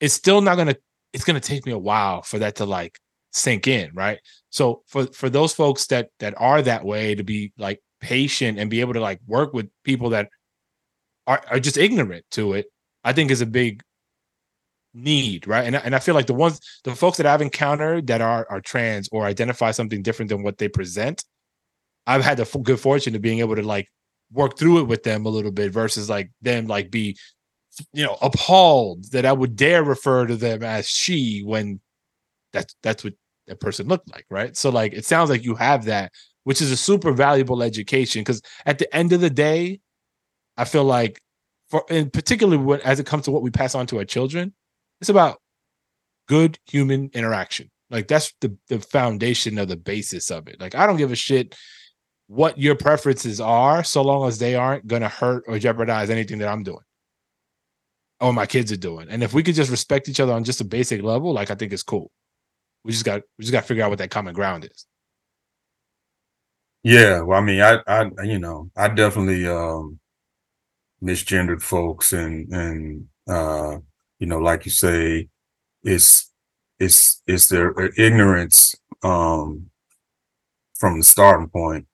[0.00, 0.78] It's still not going to
[1.12, 2.98] it's going to take me a while for that to like
[3.32, 4.18] sink in right?
[4.50, 8.70] So for for those folks that that are that way to be like patient and
[8.70, 10.28] be able to like work with people that
[11.26, 12.66] are, are just ignorant to it
[13.04, 13.82] i think is a big
[14.94, 15.66] need right?
[15.66, 18.60] And, and i feel like the ones the folks that i've encountered that are are
[18.60, 21.24] trans or identify something different than what they present
[22.06, 23.88] i've had the f- good fortune of being able to like
[24.32, 27.16] work through it with them a little bit versus like them like be
[27.92, 31.80] you know appalled that i would dare refer to them as she when
[32.52, 33.12] that's that's what
[33.46, 34.56] that person looked like, right?
[34.56, 36.12] So like it sounds like you have that,
[36.44, 39.80] which is a super valuable education because at the end of the day,
[40.56, 41.20] I feel like
[41.68, 44.54] for in particularly when as it comes to what we pass on to our children,
[45.00, 45.40] it's about
[46.28, 47.70] good human interaction.
[47.90, 50.60] Like that's the the foundation of the basis of it.
[50.60, 51.56] Like I don't give a shit
[52.28, 56.48] what your preferences are, so long as they aren't gonna hurt or jeopardize anything that
[56.48, 56.82] I'm doing
[58.20, 59.08] or my kids are doing.
[59.10, 61.54] And if we could just respect each other on just a basic level, like I
[61.54, 62.10] think it's cool.
[62.84, 64.86] We just got we just got to figure out what that common ground is.
[66.82, 69.98] Yeah, well, I mean, I, I, you know, I definitely um
[71.02, 73.78] misgendered folks, and and uh,
[74.18, 75.28] you know, like you say,
[75.82, 76.32] it's
[76.78, 79.70] it's it's their ignorance um
[80.78, 81.86] from the starting point,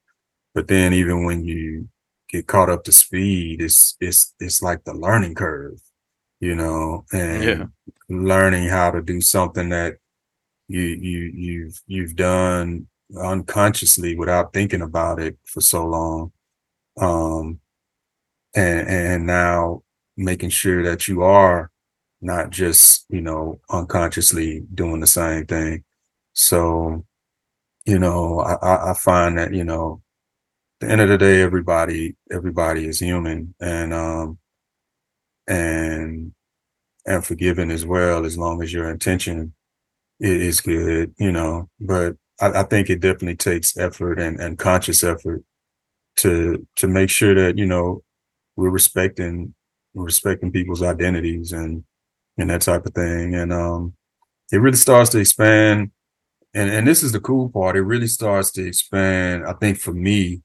[0.55, 1.89] but then even when you
[2.29, 5.81] get caught up to speed, it's it's it's like the learning curve,
[6.43, 7.67] you know, and Yeah.
[8.11, 9.97] learning how to do something that
[10.69, 12.87] you you you've you've done
[13.17, 16.33] unconsciously without thinking about it for so long
[17.01, 17.61] um
[18.55, 19.83] and and now
[20.17, 21.71] making sure that you are
[22.21, 25.85] not just you know unconsciously doing the same thing
[26.33, 27.05] so
[27.85, 30.01] you know i i I find that you know
[30.81, 34.39] at the end of the day everybody everybody is human and um
[35.47, 36.33] and
[37.07, 39.53] and forgiving as well as long as your intention
[40.21, 41.69] is good you know?
[41.81, 45.43] But I, I think it definitely takes effort and, and conscious effort
[46.17, 48.03] to to make sure that you know
[48.57, 49.55] we're respecting
[49.95, 51.85] we're respecting people's identities and
[52.39, 53.35] and that type of thing.
[53.35, 53.95] And um
[54.53, 55.91] it really starts to expand
[56.55, 59.93] and and this is the cool part it really starts to expand i think for
[59.93, 60.43] me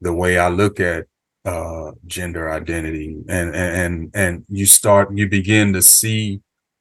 [0.00, 1.06] the way i look at
[1.44, 3.16] uh gender identity.
[3.28, 6.40] And and and, you start you begin to see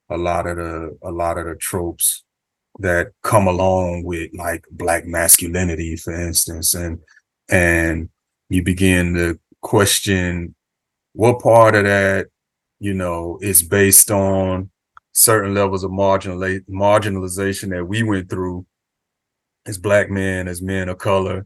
[0.10, 2.24] a lot of the a lot of the tropes
[2.80, 6.74] that come along with like black masculinity for instance.
[6.74, 7.00] And
[7.50, 8.10] and
[8.50, 10.56] you begin to question
[11.14, 12.28] what part of that
[12.80, 14.70] you know is based on
[15.12, 16.40] certain levels of marginal
[16.70, 18.66] marginalization that we went through
[19.66, 21.46] as black men as men of color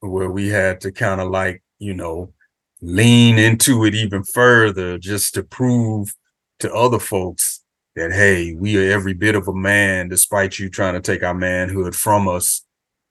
[0.00, 2.32] where we had to kind of like you know
[2.80, 6.14] lean into it even further just to prove
[6.60, 7.64] to other folks
[7.96, 11.34] that hey we are every bit of a man despite you trying to take our
[11.34, 12.64] manhood from us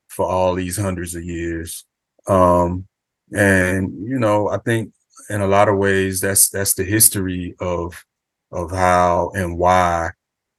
[0.08, 1.86] for all these hundreds of years.
[2.28, 2.88] Um
[3.34, 4.92] and you know i think
[5.30, 8.06] in a lot of ways that's that's the history of
[8.52, 10.10] of how and why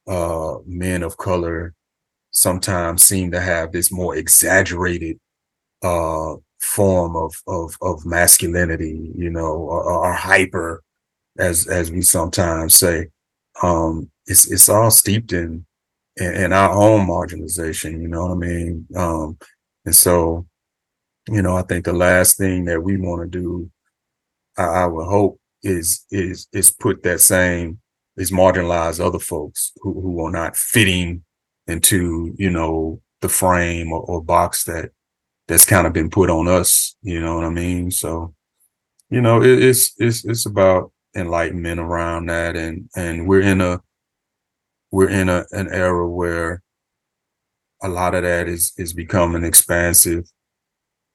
[0.07, 1.73] uh men of color
[2.31, 5.19] sometimes seem to have this more exaggerated
[5.83, 10.83] uh form of of of masculinity you know or, or hyper
[11.37, 13.07] as as we sometimes say.
[13.61, 15.65] Um it's it's all steeped in
[16.17, 18.87] in, in our own marginalization you know what i mean?
[18.95, 19.37] Um
[19.85, 20.45] and so
[21.29, 23.69] you know i think the last thing that we want to do
[24.57, 27.79] I, I would hope is is is put that same
[28.17, 31.23] is marginalize other folks who, who are not fitting
[31.67, 34.91] into you know the frame or, or box that
[35.49, 37.91] that's kind of been put on us you know what i mean?
[37.91, 38.33] So
[39.09, 43.81] you know it, it's it's it's about enlightenment around that and and we're in a
[44.91, 46.61] we're in a an era where
[47.81, 50.29] a lot of that is is becoming expansive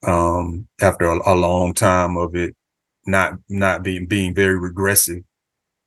[0.07, 2.57] um after a, a long time of it
[3.07, 5.23] not not being being very regressive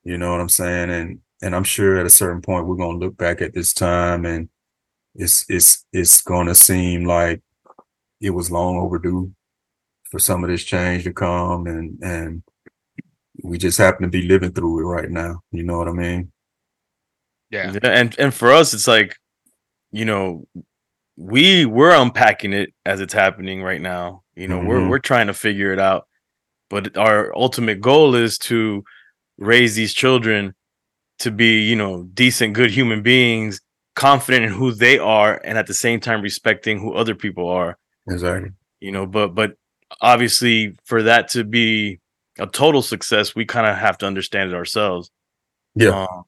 [0.03, 0.89] you know what i'm saying?
[0.89, 4.25] And and i'm sure at a certain point we're to look back at this time
[4.25, 4.47] and
[5.15, 7.41] it's it's it's to seem like
[8.21, 9.31] it was long overdue
[10.09, 12.43] for some of this change to come and and
[13.43, 16.31] we just happen to be living through it right now you know what i mean
[17.51, 17.71] Yeah.
[17.71, 19.15] Yeah, and and for us, it's like,
[19.91, 20.45] you know,
[21.15, 24.23] we we're unpacking it as it's happening right now.
[24.35, 24.89] You know, we're Mhm.
[24.89, 26.07] we're trying to figure it out,
[26.69, 28.83] but our ultimate goal is to
[29.37, 30.53] raise these children
[31.19, 33.61] to be, you know, decent, good human beings,
[33.95, 37.77] confident in who they are, and at the same time respecting who other people are.
[38.09, 39.55] Exactly You know, but but
[40.01, 41.99] obviously, for that to be
[42.39, 45.09] a total success, we kind of have to understand it ourselves.
[45.75, 46.23] yeah Um,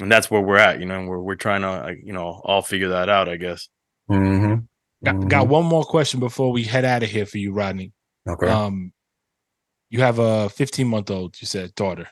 [0.00, 2.62] and that's where we're at, you know, and we're we're trying to, you know, all
[2.62, 3.68] figure that out, I guess.
[4.10, 4.60] mm-hmm.
[5.04, 7.92] Got, got one more question before we head out of here for you, Rodney.
[8.28, 8.92] okay Um,
[9.90, 12.08] you have a 15 month old, you said daughter.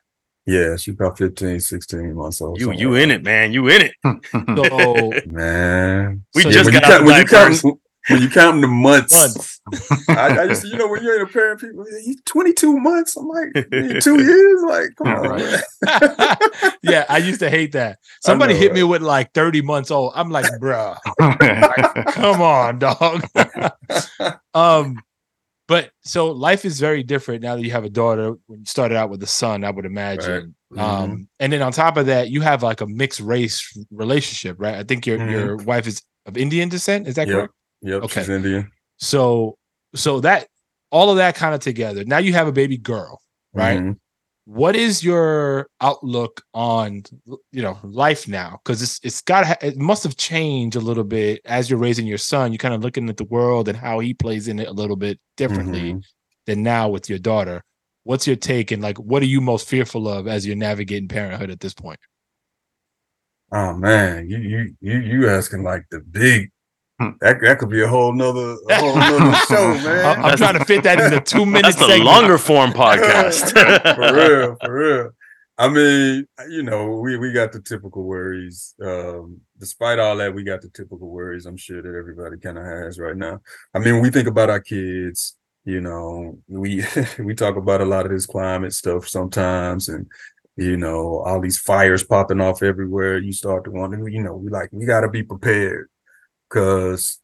[0.47, 3.53] yeah she's about 15 16 months old You you like in it, man.
[3.53, 3.93] You in it.
[4.03, 7.65] So man We So just when you got out count- the when you count diapers.
[8.09, 9.15] When you counting the months.
[9.15, 9.61] Months.
[10.09, 13.17] I, I used to, you know, when you're in a parent, people, he's 22 months.
[13.17, 13.53] I'm like,
[14.01, 14.63] two years?
[14.67, 16.77] Like, come on, Right.
[16.83, 17.99] yeah, I used to hate that.
[18.23, 20.13] Somebody know, hit me with like 30 months old.
[20.15, 20.97] I'm like, bruh,
[22.13, 23.25] come on, dog.
[24.55, 25.03] um,
[25.69, 28.35] but so life is very different now that you have a daughter.
[28.47, 30.55] When you started out with a son, I would imagine.
[30.73, 30.79] Mhm.
[30.81, 34.75] Um, and then on top of that, you have like a mixed race relationship, right?
[34.77, 35.31] I think your Mhm.
[35.31, 37.09] your wife is of Indian descent.
[37.09, 37.37] Is that Yep.
[37.37, 37.53] correct?
[37.83, 38.21] Yep, Okay.
[38.21, 38.71] she's Indian.
[38.99, 39.57] So,
[39.95, 40.49] so that
[40.91, 42.05] all of that kind of together.
[42.05, 43.21] Now you have a baby girl,
[43.53, 43.81] right?
[43.81, 43.99] Mhm.
[44.49, 47.03] what is your outlook on
[47.51, 51.41] you know life now because it's it's got it must have changed a little bit
[51.47, 54.15] as you're raising your son you're kind of looking at the world and how he
[54.15, 56.03] plays in it a little bit differently Mhm.
[56.47, 57.61] than now with your daughter
[58.05, 61.51] what's your take and like what are you most fearful of as you're navigating parenthood
[61.51, 61.99] at this point
[63.51, 66.51] Oh man, you you you you asking like the big.
[66.99, 70.05] That that could be a whole nother a whole nother show, man.
[70.07, 71.77] I- i'm trying to fit that in the two minutes.
[71.77, 73.53] That's the longer form podcast.
[73.95, 75.11] for real, for real.
[75.59, 78.75] I mean, you know, we we got the typical worries.
[78.83, 81.47] Um, despite all that, we got the typical worries.
[81.47, 83.41] I'm sure that everybody kind of has right now.
[83.75, 85.37] I mean, we think about our kids.
[85.65, 86.85] You know, we
[87.19, 90.07] we talk about a lot of this climate stuff sometimes, and
[90.57, 93.19] you know, all these fires popping off everywhere.
[93.19, 94.09] You start to wonder.
[94.09, 95.89] You know, we like we got to be prepared
[96.49, 97.21] because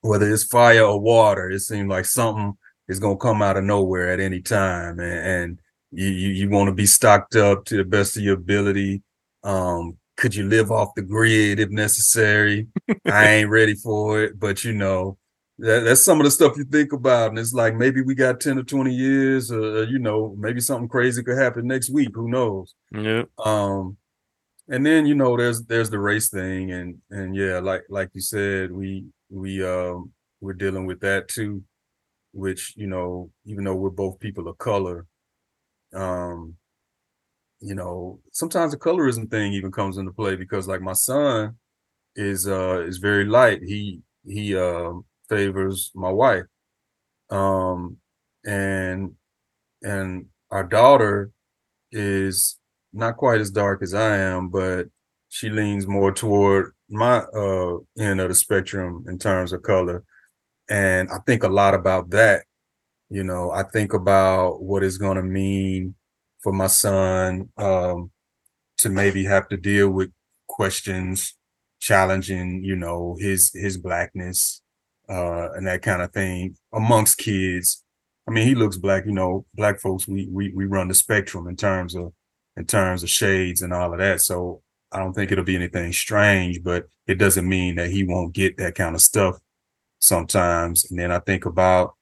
[0.00, 2.56] whether it's fire or water, it seems like something
[2.88, 5.58] is gonna come out of nowhere at any time, and, and
[5.90, 9.02] you you, you want to be stocked up to the best of your ability.
[9.42, 12.68] Um, could you live off the grid if necessary?
[13.04, 15.18] I ain't ready for it, but you know.
[15.58, 18.40] That, that's some of the stuff you think about, and it's like maybe we got
[18.40, 22.10] ten or twenty years, or you know, maybe something crazy could happen next week.
[22.14, 22.74] Who knows?
[22.92, 23.22] yeah.
[23.42, 23.96] um
[24.68, 28.20] and then you know there's there's the race thing and and yeah like like you
[28.20, 30.10] said we we um
[30.40, 31.62] we're dealing with that too
[32.32, 35.06] which you know even though we're both people of color
[35.94, 36.56] um
[37.60, 41.56] you know sometimes the colorism thing even comes into play because like my son
[42.16, 43.60] is uh is very light.
[43.62, 46.44] He he um favors my wife
[47.30, 47.98] um
[48.46, 49.12] and
[49.82, 51.32] and our daughter
[51.92, 52.58] is
[52.96, 54.86] not quite as dark as I am, but
[55.28, 60.04] she leans more toward my uh end of the spectrum in terms of color.
[60.70, 62.44] And I think a lot about that.
[63.10, 65.94] You know, I think about what it's gonna mean
[66.42, 68.10] for my son um
[68.78, 70.10] to maybe have to deal with
[70.48, 71.36] questions
[71.80, 74.62] challenging, you know, his his blackness
[75.08, 77.84] uh and that kind of thing amongst kids.
[78.28, 81.46] I mean, he looks black, you know, black folks, we we we run the spectrum
[81.48, 82.12] in terms of
[82.56, 84.20] in terms of shades and all of that.
[84.20, 88.32] So I don't think it'll be anything strange, but it doesn't mean that he won't
[88.32, 89.38] get that kind of stuff
[89.98, 90.90] sometimes.
[90.90, 91.94] And then I think about,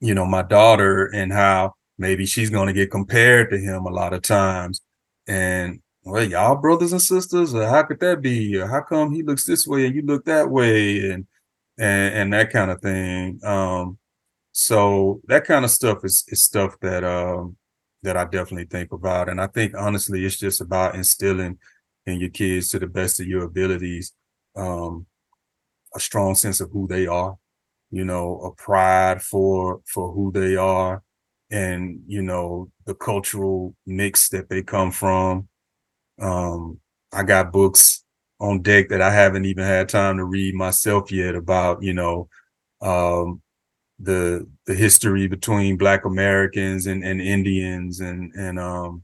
[0.00, 3.90] you know, my daughter and how maybe she's going to get compared to him a
[3.90, 4.80] lot of times.
[5.26, 8.56] And well, y'all brothers and sisters, or how could that be?
[8.56, 11.10] Or how come he looks this way and you look that way?
[11.10, 11.26] And
[11.78, 13.40] and and that kind of thing.
[13.44, 13.98] Um,
[14.52, 17.56] so that kind of stuff is is stuff that um
[18.02, 19.28] that I definitely think about.
[19.28, 21.58] And I think honestly, it's just about instilling
[22.06, 24.12] in your kids to the best of your abilities,
[24.56, 25.06] um,
[25.94, 27.36] a strong sense of who they are,
[27.90, 31.02] you know, a pride for for who they are,
[31.50, 35.48] and you know, the cultural mix that they come from.
[36.20, 36.80] Um,
[37.12, 38.04] I got books
[38.40, 42.28] on deck that I haven't even had time to read myself yet about, you know,
[42.80, 43.42] um,
[44.00, 49.02] the the history between black americans and, and indians and and um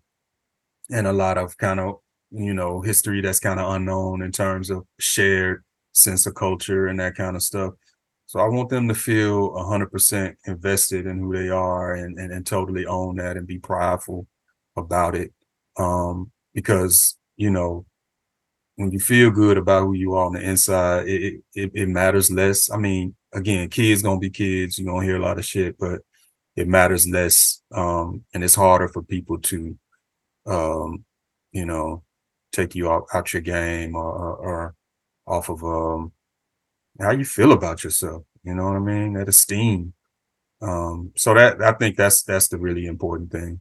[0.90, 1.96] and a lot of kind of
[2.30, 6.98] you know history that's kind of unknown in terms of shared sense of culture and
[7.00, 7.74] that kind of stuff.
[8.26, 12.46] So i want them to feel 100% invested in who they are and, and and
[12.46, 14.26] totally own that and be prideful
[14.76, 15.32] about it.
[15.78, 17.86] Um because you know
[18.76, 22.30] when you feel good about who you are on the inside it it, it matters
[22.30, 22.70] less.
[22.70, 24.78] I mean again, kids gonna be kids.
[24.78, 26.00] You're gonna hear a lot of shit, but
[26.56, 27.62] it matters less.
[27.72, 29.78] Um, and it's harder for people to,
[30.46, 31.04] um,
[31.52, 32.04] you know,
[32.52, 34.74] take you out, out your game or, or, or
[35.26, 36.12] off of um
[37.00, 38.24] how you feel about yourself.
[38.44, 39.14] You know what I mean?
[39.14, 39.94] That esteem.
[40.60, 43.60] Um, so that I think that's that's the really important thing.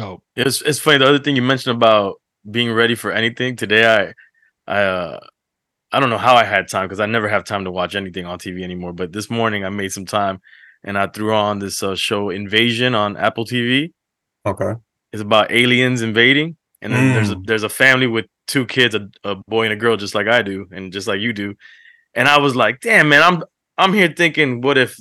[0.00, 0.98] oh It's it's funny.
[0.98, 2.20] The other thing you mentioned about
[2.50, 4.14] being ready for anything today,
[4.66, 5.20] I I uh
[5.94, 8.26] I don't know how I had time because I never have time to watch anything
[8.26, 8.92] on TV anymore.
[8.92, 10.40] But this morning I made some time
[10.82, 13.92] and I threw on this uh, show Invasion on Apple TV.
[14.44, 14.72] Okay.
[15.12, 17.46] It's about aliens invading, and then there's a, Mm.
[17.46, 20.42] there's a family with two kids, a, a boy and a girl, just like I
[20.42, 21.54] do, and just like you do.
[22.14, 23.42] and I was like, damn, man, I'm
[23.78, 24.96] I'm here thinking, what if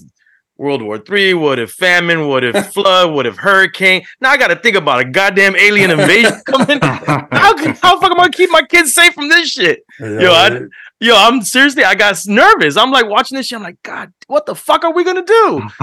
[0.58, 1.34] World War Three?
[1.34, 2.28] What if famine?
[2.28, 3.12] What if flood?
[3.14, 4.04] What if hurricane?
[4.22, 6.80] Now I got to think about a goddamn alien invasion coming.
[6.82, 9.84] How can, how fuck am I gonna keep my kids safe from this shit?
[10.00, 10.62] Yo, I,
[11.00, 12.78] yo, I'm seriously, I got nervous.
[12.78, 13.58] I'm like watching this shit.
[13.58, 15.62] I'm like, God, what the fuck are we gonna do?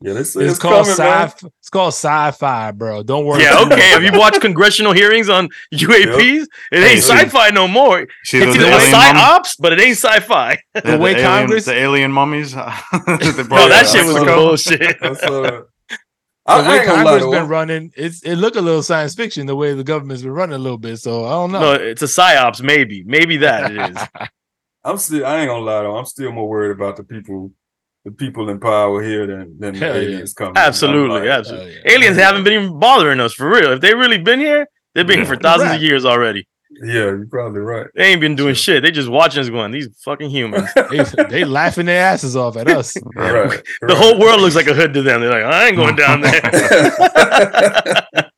[0.00, 1.28] yeah, this It's is called coming, man.
[1.28, 1.46] sci.
[1.60, 3.02] It's called sci-fi, bro.
[3.02, 3.42] Don't worry.
[3.42, 3.80] Yeah, okay.
[3.90, 6.46] Have you about watched congressional hearings on UAPs?
[6.72, 8.06] It ain't Hey, sci-fi no more.
[8.24, 9.56] See It's those either a alien mummies?
[9.58, 10.58] but it ain't sci-fi.
[10.74, 12.54] The, The way alien, Congress- the alien mummies.
[12.54, 14.06] They Bro, brought that shit out.
[14.06, 14.98] was saw- bullshit.
[15.24, 15.62] Uh,
[16.46, 18.60] That's, The I, I way ain't gonna lie Congress been running, it's it look a
[18.60, 20.98] little science fiction the way the government's been running a little bit.
[20.98, 21.60] So I don't know.
[21.60, 23.02] No, it's a psyops, maybe.
[23.04, 24.28] Maybe that it is.
[24.84, 25.24] I'm still.
[25.24, 25.96] I ain't gonna lie though.
[25.96, 27.50] I'm still more worried about the people,
[28.04, 30.02] the people in power here than than the Hell yeah.
[30.08, 30.54] aliens coming.
[30.56, 31.72] Absolutely, like, absolutely.
[31.86, 31.92] Yeah.
[31.92, 33.72] Aliens haven't been even bothering us for real.
[33.72, 35.76] If they really been here, they've been here for thousands Right.
[35.76, 36.46] of years already.
[36.82, 37.86] Yeah, you're probably right.
[37.94, 38.82] They ain't been doing shit.
[38.82, 40.68] They just watching us going, these fucking humans.
[40.90, 42.94] they, they laughing their asses off at us.
[43.14, 43.62] Right.
[43.82, 45.20] The whole world looks like a hood to them.
[45.20, 46.40] They're like, I ain't going down there.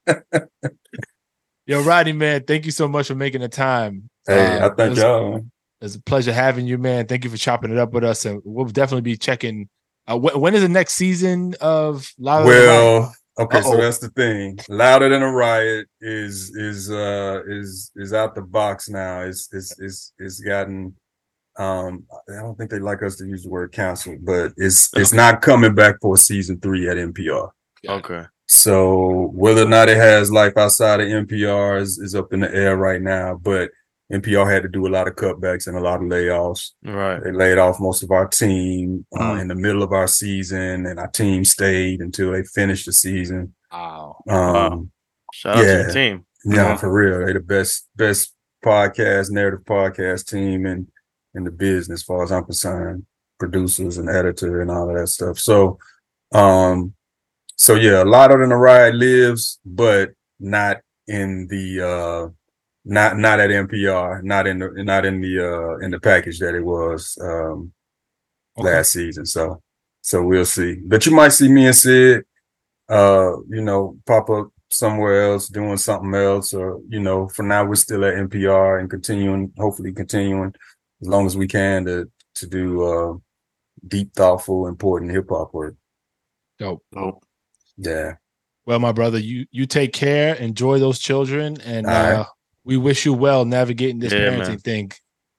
[1.66, 4.08] Yo, Rodney, man, thank you so much for making the time.
[4.26, 5.40] hey, Uh, I thank it was- y'all.
[5.82, 7.06] It's a pleasure having you, man.
[7.06, 9.68] Thank you for chopping it up with us, and we'll definitely be checking.
[10.06, 12.66] Uh, wh- when is the next season of Louder Than Life?
[12.68, 13.80] Well, okay, so Uh-oh.
[13.80, 14.58] that's the thing.
[14.68, 19.20] Louder than a riot is is uh is is out the box now.
[19.22, 20.94] It's it's it's it's gotten
[21.58, 25.12] um I don't think they like us to use the word cancel, but it's it's
[25.12, 27.50] not coming back for season three at NPR.
[27.88, 28.24] okay.
[28.48, 32.54] So whether or not it has life outside of NPR is, is up in the
[32.54, 33.70] air right now, but
[34.12, 36.70] NPR had to do a lot of cutbacks and a lot of layoffs.
[36.84, 37.22] Right.
[37.22, 39.40] They laid off most of our team uh, Mm.
[39.42, 43.54] in the middle of our season, and our team stayed until they finished the season.
[43.72, 44.22] Wow.
[44.28, 44.92] Um,
[45.32, 45.82] Shout out to Yeah.
[45.82, 46.26] the team.
[46.44, 46.76] yeah, Yeah.
[46.76, 48.32] for real, they the best best
[48.64, 50.86] podcast narrative podcast team in
[51.34, 53.04] in the business, as far as I'm concerned.
[53.38, 55.38] Producers and editor and all of that stuff.
[55.38, 55.78] So,
[56.32, 56.94] um,
[57.56, 62.28] so yeah, a lot of the ride lives, but not in the uh
[62.86, 66.54] not not at NPR, not in the not in the uh in the package that
[66.54, 67.72] it was um
[68.58, 68.68] Okay.
[68.70, 69.26] last season.
[69.26, 69.60] So
[70.00, 70.76] so we'll see.
[70.86, 72.24] But you might see me and Sid
[72.88, 77.64] uh, you know, pop up somewhere else doing something else, or you know, for now
[77.64, 80.54] we're still at NPR and continuing, hopefully continuing
[81.02, 83.14] as long as we can to to do uh
[83.88, 85.74] deep, thoughtful, important hip hop work.
[86.58, 86.82] Dope.
[86.94, 87.24] Dope.
[87.76, 88.14] Yeah.
[88.64, 90.34] Well, my brother, you you take care.
[90.36, 92.12] Enjoy those children, and All right.
[92.20, 92.24] uh,
[92.66, 94.58] we wish you well navigating this Yeah, parenting man.
[94.58, 94.92] thing.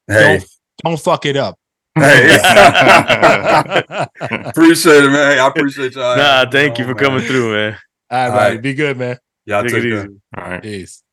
[0.08, 0.46] Hey, Don't
[0.84, 1.60] don't fuck it up.
[1.96, 2.38] hey.
[4.46, 5.38] appreciate it, man.
[5.40, 6.16] I appreciate y'all.
[6.16, 7.78] Nah, having me thank you on, for coming through, man.
[8.10, 8.58] All right, All buddy.
[8.60, 9.18] Be good, man.
[9.46, 10.08] Y'all Take take it easy.
[10.38, 10.64] All right.
[10.64, 11.04] Peace.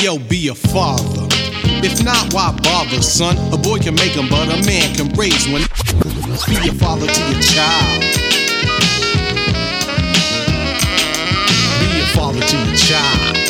[0.00, 1.26] Yo, be a father.
[1.84, 3.36] If not, why bother, son?
[3.52, 5.62] A boy can make 'em, but a man can raise one.
[6.48, 8.02] Be a father to your child.
[11.80, 13.45] Be a father to your child.